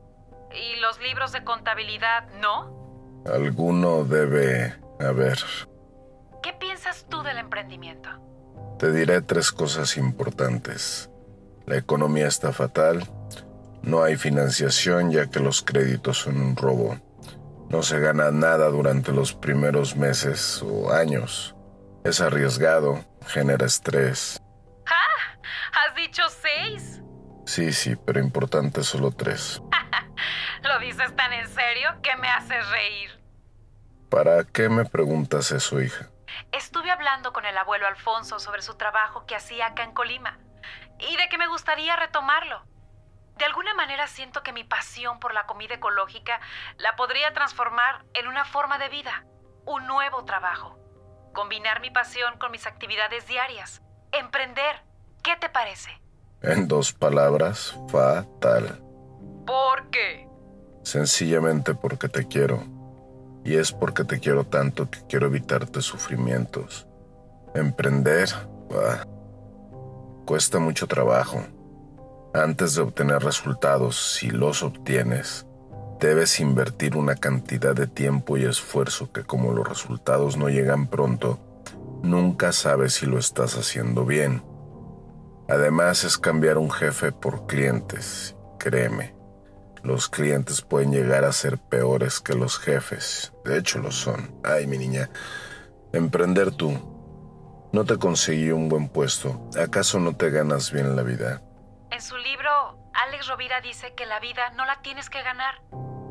[0.53, 3.23] ¿Y los libros de contabilidad no?
[3.33, 5.39] Alguno debe haber.
[6.43, 8.11] ¿Qué piensas tú del emprendimiento?
[8.81, 11.11] Te diré tres cosas importantes.
[11.65, 13.09] La economía está fatal.
[13.83, 16.99] No hay financiación ya que los créditos son un robo.
[17.69, 21.57] No se gana nada durante los primeros meses o años.
[22.05, 24.41] Es arriesgado, genera estrés.
[24.87, 25.39] ¡Ah!
[25.73, 27.03] ¿Has dicho seis?
[27.45, 29.61] Sí, sí, pero importante solo tres.
[30.63, 33.11] Lo dices tan en serio que me haces reír.
[34.11, 36.11] ¿Para qué me preguntas eso, hija?
[36.53, 40.39] Estuve hablando con el abuelo Alfonso sobre su trabajo que hacía acá en Colima
[40.99, 42.65] y de que me gustaría retomarlo.
[43.37, 46.41] De alguna manera siento que mi pasión por la comida ecológica
[46.79, 49.27] la podría transformar en una forma de vida,
[49.67, 50.79] un nuevo trabajo.
[51.35, 53.83] Combinar mi pasión con mis actividades diarias.
[54.13, 54.83] Emprender.
[55.23, 55.91] ¿Qué te parece?
[56.41, 58.81] En dos palabras, fatal.
[59.47, 60.27] ¿Por qué?
[60.83, 62.65] Sencillamente porque te quiero.
[63.45, 66.87] Y es porque te quiero tanto que quiero evitarte sufrimientos.
[67.55, 68.29] Emprender,
[68.71, 69.05] bah,
[70.25, 71.45] cuesta mucho trabajo.
[72.35, 75.47] Antes de obtener resultados, si los obtienes,
[76.01, 81.39] debes invertir una cantidad de tiempo y esfuerzo que como los resultados no llegan pronto,
[82.03, 84.43] nunca sabes si lo estás haciendo bien.
[85.49, 89.17] Además es cambiar un jefe por clientes, créeme.
[89.87, 93.33] Los clientes pueden llegar a ser peores que los jefes.
[93.45, 94.35] De hecho lo son.
[94.43, 95.11] Ay, mi niña.
[95.93, 96.73] Emprender tú.
[97.73, 99.49] No te conseguí un buen puesto.
[99.57, 101.41] ¿Acaso no te ganas bien la vida?
[101.91, 105.63] En su libro, Alex Rovira dice que la vida no la tienes que ganar.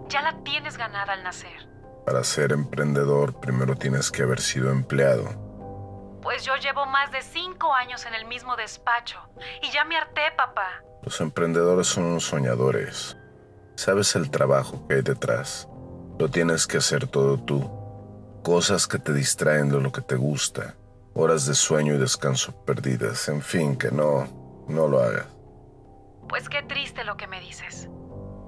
[0.07, 1.69] Ya la tienes ganada al nacer.
[2.05, 6.21] Para ser emprendedor primero tienes que haber sido empleado.
[6.21, 9.19] Pues yo llevo más de cinco años en el mismo despacho
[9.61, 10.83] y ya me harté, papá.
[11.03, 13.17] Los emprendedores son unos soñadores.
[13.75, 15.67] Sabes el trabajo que hay detrás.
[16.17, 17.69] Lo tienes que hacer todo tú.
[18.43, 20.75] Cosas que te distraen de lo que te gusta.
[21.13, 23.27] Horas de sueño y descanso perdidas.
[23.27, 24.27] En fin, que no,
[24.67, 25.34] no lo hagas.
[26.27, 27.89] Pues qué triste lo que me dices.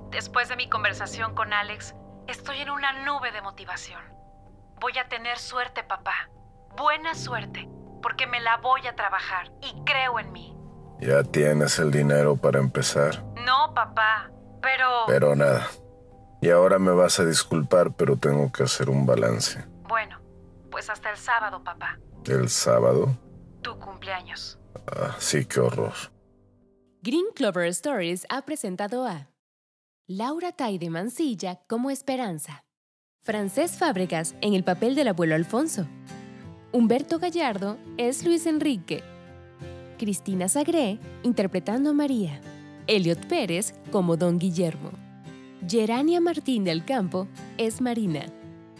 [0.09, 1.95] Después de mi conversación con Alex,
[2.27, 4.01] estoy en una nube de motivación.
[4.79, 6.29] Voy a tener suerte, papá.
[6.75, 7.67] Buena suerte,
[8.01, 10.55] porque me la voy a trabajar y creo en mí.
[10.99, 13.23] ¿Ya tienes el dinero para empezar?
[13.45, 15.03] No, papá, pero...
[15.07, 15.67] Pero nada.
[16.41, 19.63] Y ahora me vas a disculpar, pero tengo que hacer un balance.
[19.87, 20.19] Bueno,
[20.71, 21.99] pues hasta el sábado, papá.
[22.25, 23.15] ¿El sábado?
[23.61, 24.59] Tu cumpleaños.
[24.87, 25.93] Ah, sí, qué horror.
[27.07, 29.29] Green Clover Stories ha presentado a
[30.07, 32.65] Laura Taide Mancilla como Esperanza,
[33.23, 35.87] Francés Fábregas en el papel del abuelo Alfonso,
[36.73, 39.05] Humberto Gallardo es Luis Enrique,
[39.97, 42.41] Cristina Sagré interpretando a María,
[42.87, 44.91] Elliot Pérez como Don Guillermo,
[45.65, 48.25] Gerania Martín del Campo es Marina,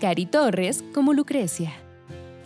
[0.02, 1.72] Cari Torres como Lucrecia,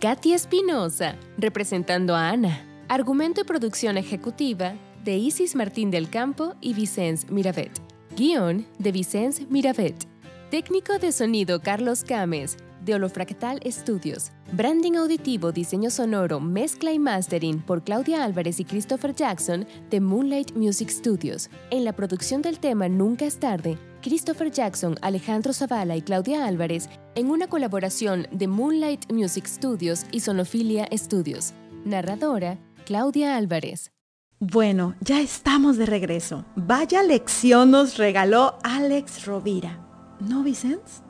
[0.00, 6.74] Katy Espinosa representando a Ana, argumento y producción ejecutiva de Isis Martín del Campo y
[6.74, 7.72] Vicens Miravet.
[8.16, 10.06] Guión de Vicens Miravet.
[10.50, 12.56] Técnico de sonido Carlos Cames.
[12.84, 14.32] de Holofractal Studios.
[14.52, 20.56] Branding auditivo, diseño sonoro, mezcla y mastering por Claudia Álvarez y Christopher Jackson de Moonlight
[20.56, 21.48] Music Studios.
[21.70, 26.88] En la producción del tema Nunca es tarde, Christopher Jackson, Alejandro Zavala y Claudia Álvarez
[27.14, 31.54] en una colaboración de Moonlight Music Studios y Sonofilia Studios.
[31.84, 33.92] Narradora, Claudia Álvarez.
[34.44, 36.44] Bueno, ya estamos de regreso.
[36.56, 39.78] Vaya lección nos regaló Alex Rovira.
[40.18, 41.04] ¿No, Vicens?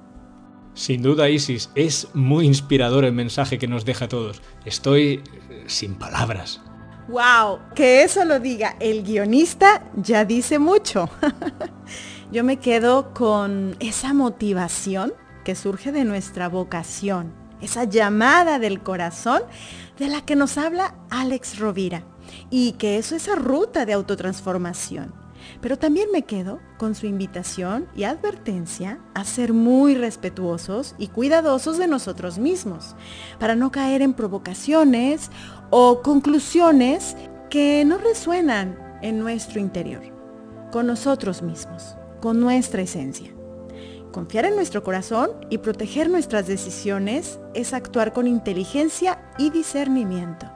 [0.75, 4.43] Sin duda, Isis, es muy inspirador el mensaje que nos deja a todos.
[4.67, 6.61] Estoy eh, sin palabras.
[7.09, 7.61] ¡Wow!
[7.75, 11.09] Que eso lo diga el guionista ya dice mucho.
[12.33, 19.41] Yo me quedo con esa motivación que surge de nuestra vocación, esa llamada del corazón
[19.99, 22.12] de la que nos habla Alex Rovira
[22.51, 25.13] y que eso es esa ruta de autotransformación.
[25.61, 31.79] Pero también me quedo con su invitación y advertencia a ser muy respetuosos y cuidadosos
[31.79, 32.95] de nosotros mismos,
[33.39, 35.31] para no caer en provocaciones
[35.71, 37.17] o conclusiones
[37.51, 40.03] que no resuenan en nuestro interior,
[40.71, 43.33] con nosotros mismos, con nuestra esencia.
[44.13, 50.52] Confiar en nuestro corazón y proteger nuestras decisiones es actuar con inteligencia y discernimiento.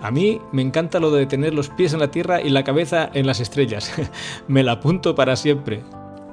[0.00, 3.10] A mí me encanta lo de tener los pies en la tierra y la cabeza
[3.14, 3.92] en las estrellas.
[4.48, 5.82] me la apunto para siempre.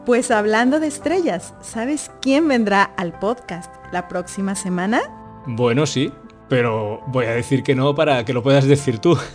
[0.06, 5.02] Pues hablando de estrellas, ¿sabes quién vendrá al podcast la próxima semana?
[5.46, 6.12] Bueno, sí,
[6.50, 9.18] pero voy a decir que no para que lo puedas decir tú.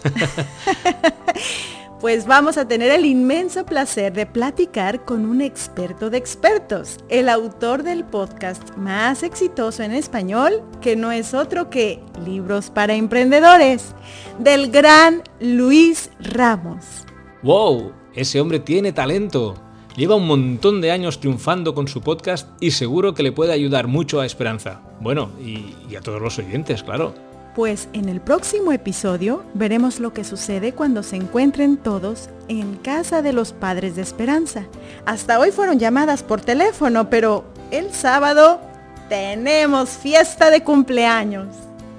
[2.01, 7.29] pues vamos a tener el inmenso placer de platicar con un experto de expertos, el
[7.29, 13.95] autor del podcast más exitoso en español, que no es otro que Libros para Emprendedores,
[14.39, 17.07] del gran Luis Ramos.
[17.43, 17.93] ¡Wow!
[18.15, 19.55] Ese hombre tiene talento.
[19.97, 23.87] Lleva un montón de años triunfando con su podcast y seguro que le puede ayudar
[23.87, 24.83] mucho a Esperanza.
[25.01, 27.15] Bueno, y, a todos los oyentes, claro.
[27.57, 33.23] Pues en el próximo episodio veremos lo que sucede cuando se encuentren todos en casa
[33.23, 34.67] de los padres de Esperanza.
[35.07, 38.61] Hasta hoy fueron llamadas por teléfono, pero el sábado
[39.09, 41.47] tenemos fiesta de cumpleaños.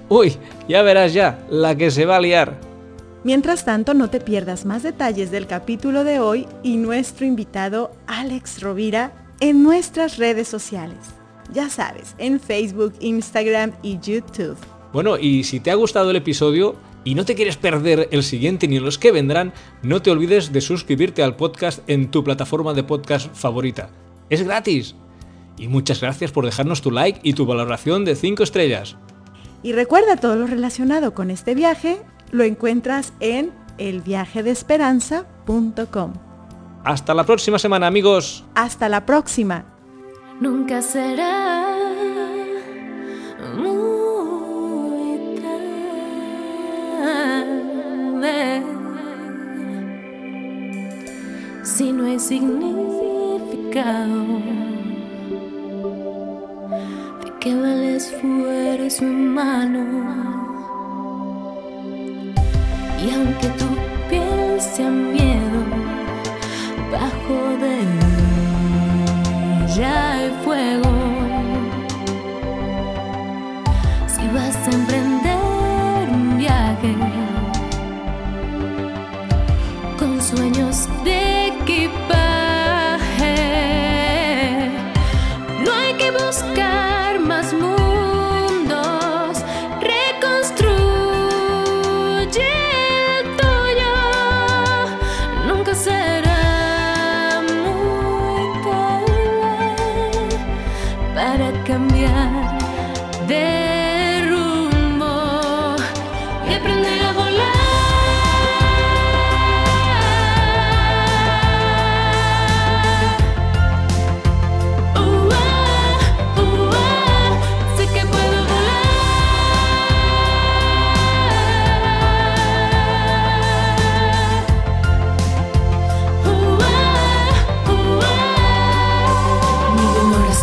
[0.09, 0.37] Uy,
[0.69, 2.53] ya verás ya, la que se va a liar.
[3.23, 8.61] Mientras tanto, no te pierdas más detalles del capítulo de hoy y nuestro invitado Alex
[8.61, 10.99] Rovira en nuestras redes sociales.
[11.51, 14.57] Ya sabes, en Facebook, Instagram y YouTube.
[14.93, 18.67] Bueno, y si te ha gustado el episodio y no te quieres perder el siguiente
[18.67, 22.83] ni los que vendrán, no te olvides de suscribirte al podcast en tu plataforma de
[22.83, 23.89] podcast favorita.
[24.29, 24.95] Es gratis.
[25.57, 28.95] Y muchas gracias por dejarnos tu like y tu valoración de 5 estrellas.
[29.63, 31.97] Y recuerda todo lo relacionado con este viaje,
[32.31, 36.13] lo encuentras en elviajedesperanza.com.
[36.83, 38.45] Hasta la próxima semana, amigos.
[38.55, 39.65] Hasta la próxima.
[40.39, 41.86] Nunca será
[51.77, 52.65] si no hay significado.
[57.23, 59.83] ¿De qué vale esfuerzo humano?
[62.99, 63.67] Y aunque tu
[64.09, 65.59] piel sea miedo,
[66.91, 67.75] bajo de
[69.65, 70.91] ella hay fuego.
[74.07, 75.06] Si vas a emprender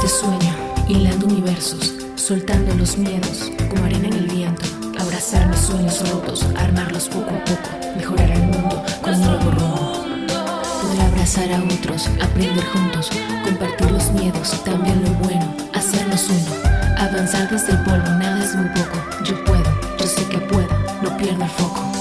[0.05, 0.55] este sueño,
[0.87, 4.67] hilando universos, soltando los miedos como arena en el viento,
[4.99, 10.05] abrazar los sueños rotos, armarlos poco a poco, mejorar el mundo con un nuevo rumbo.
[10.83, 13.09] Poder abrazar a otros, aprender juntos,
[13.45, 16.55] compartir los miedos, también lo bueno, hacernos uno,
[16.99, 20.69] avanzar desde el polvo, nada es muy poco, yo puedo, yo sé que puedo,
[21.03, 21.94] no pierdo el foco.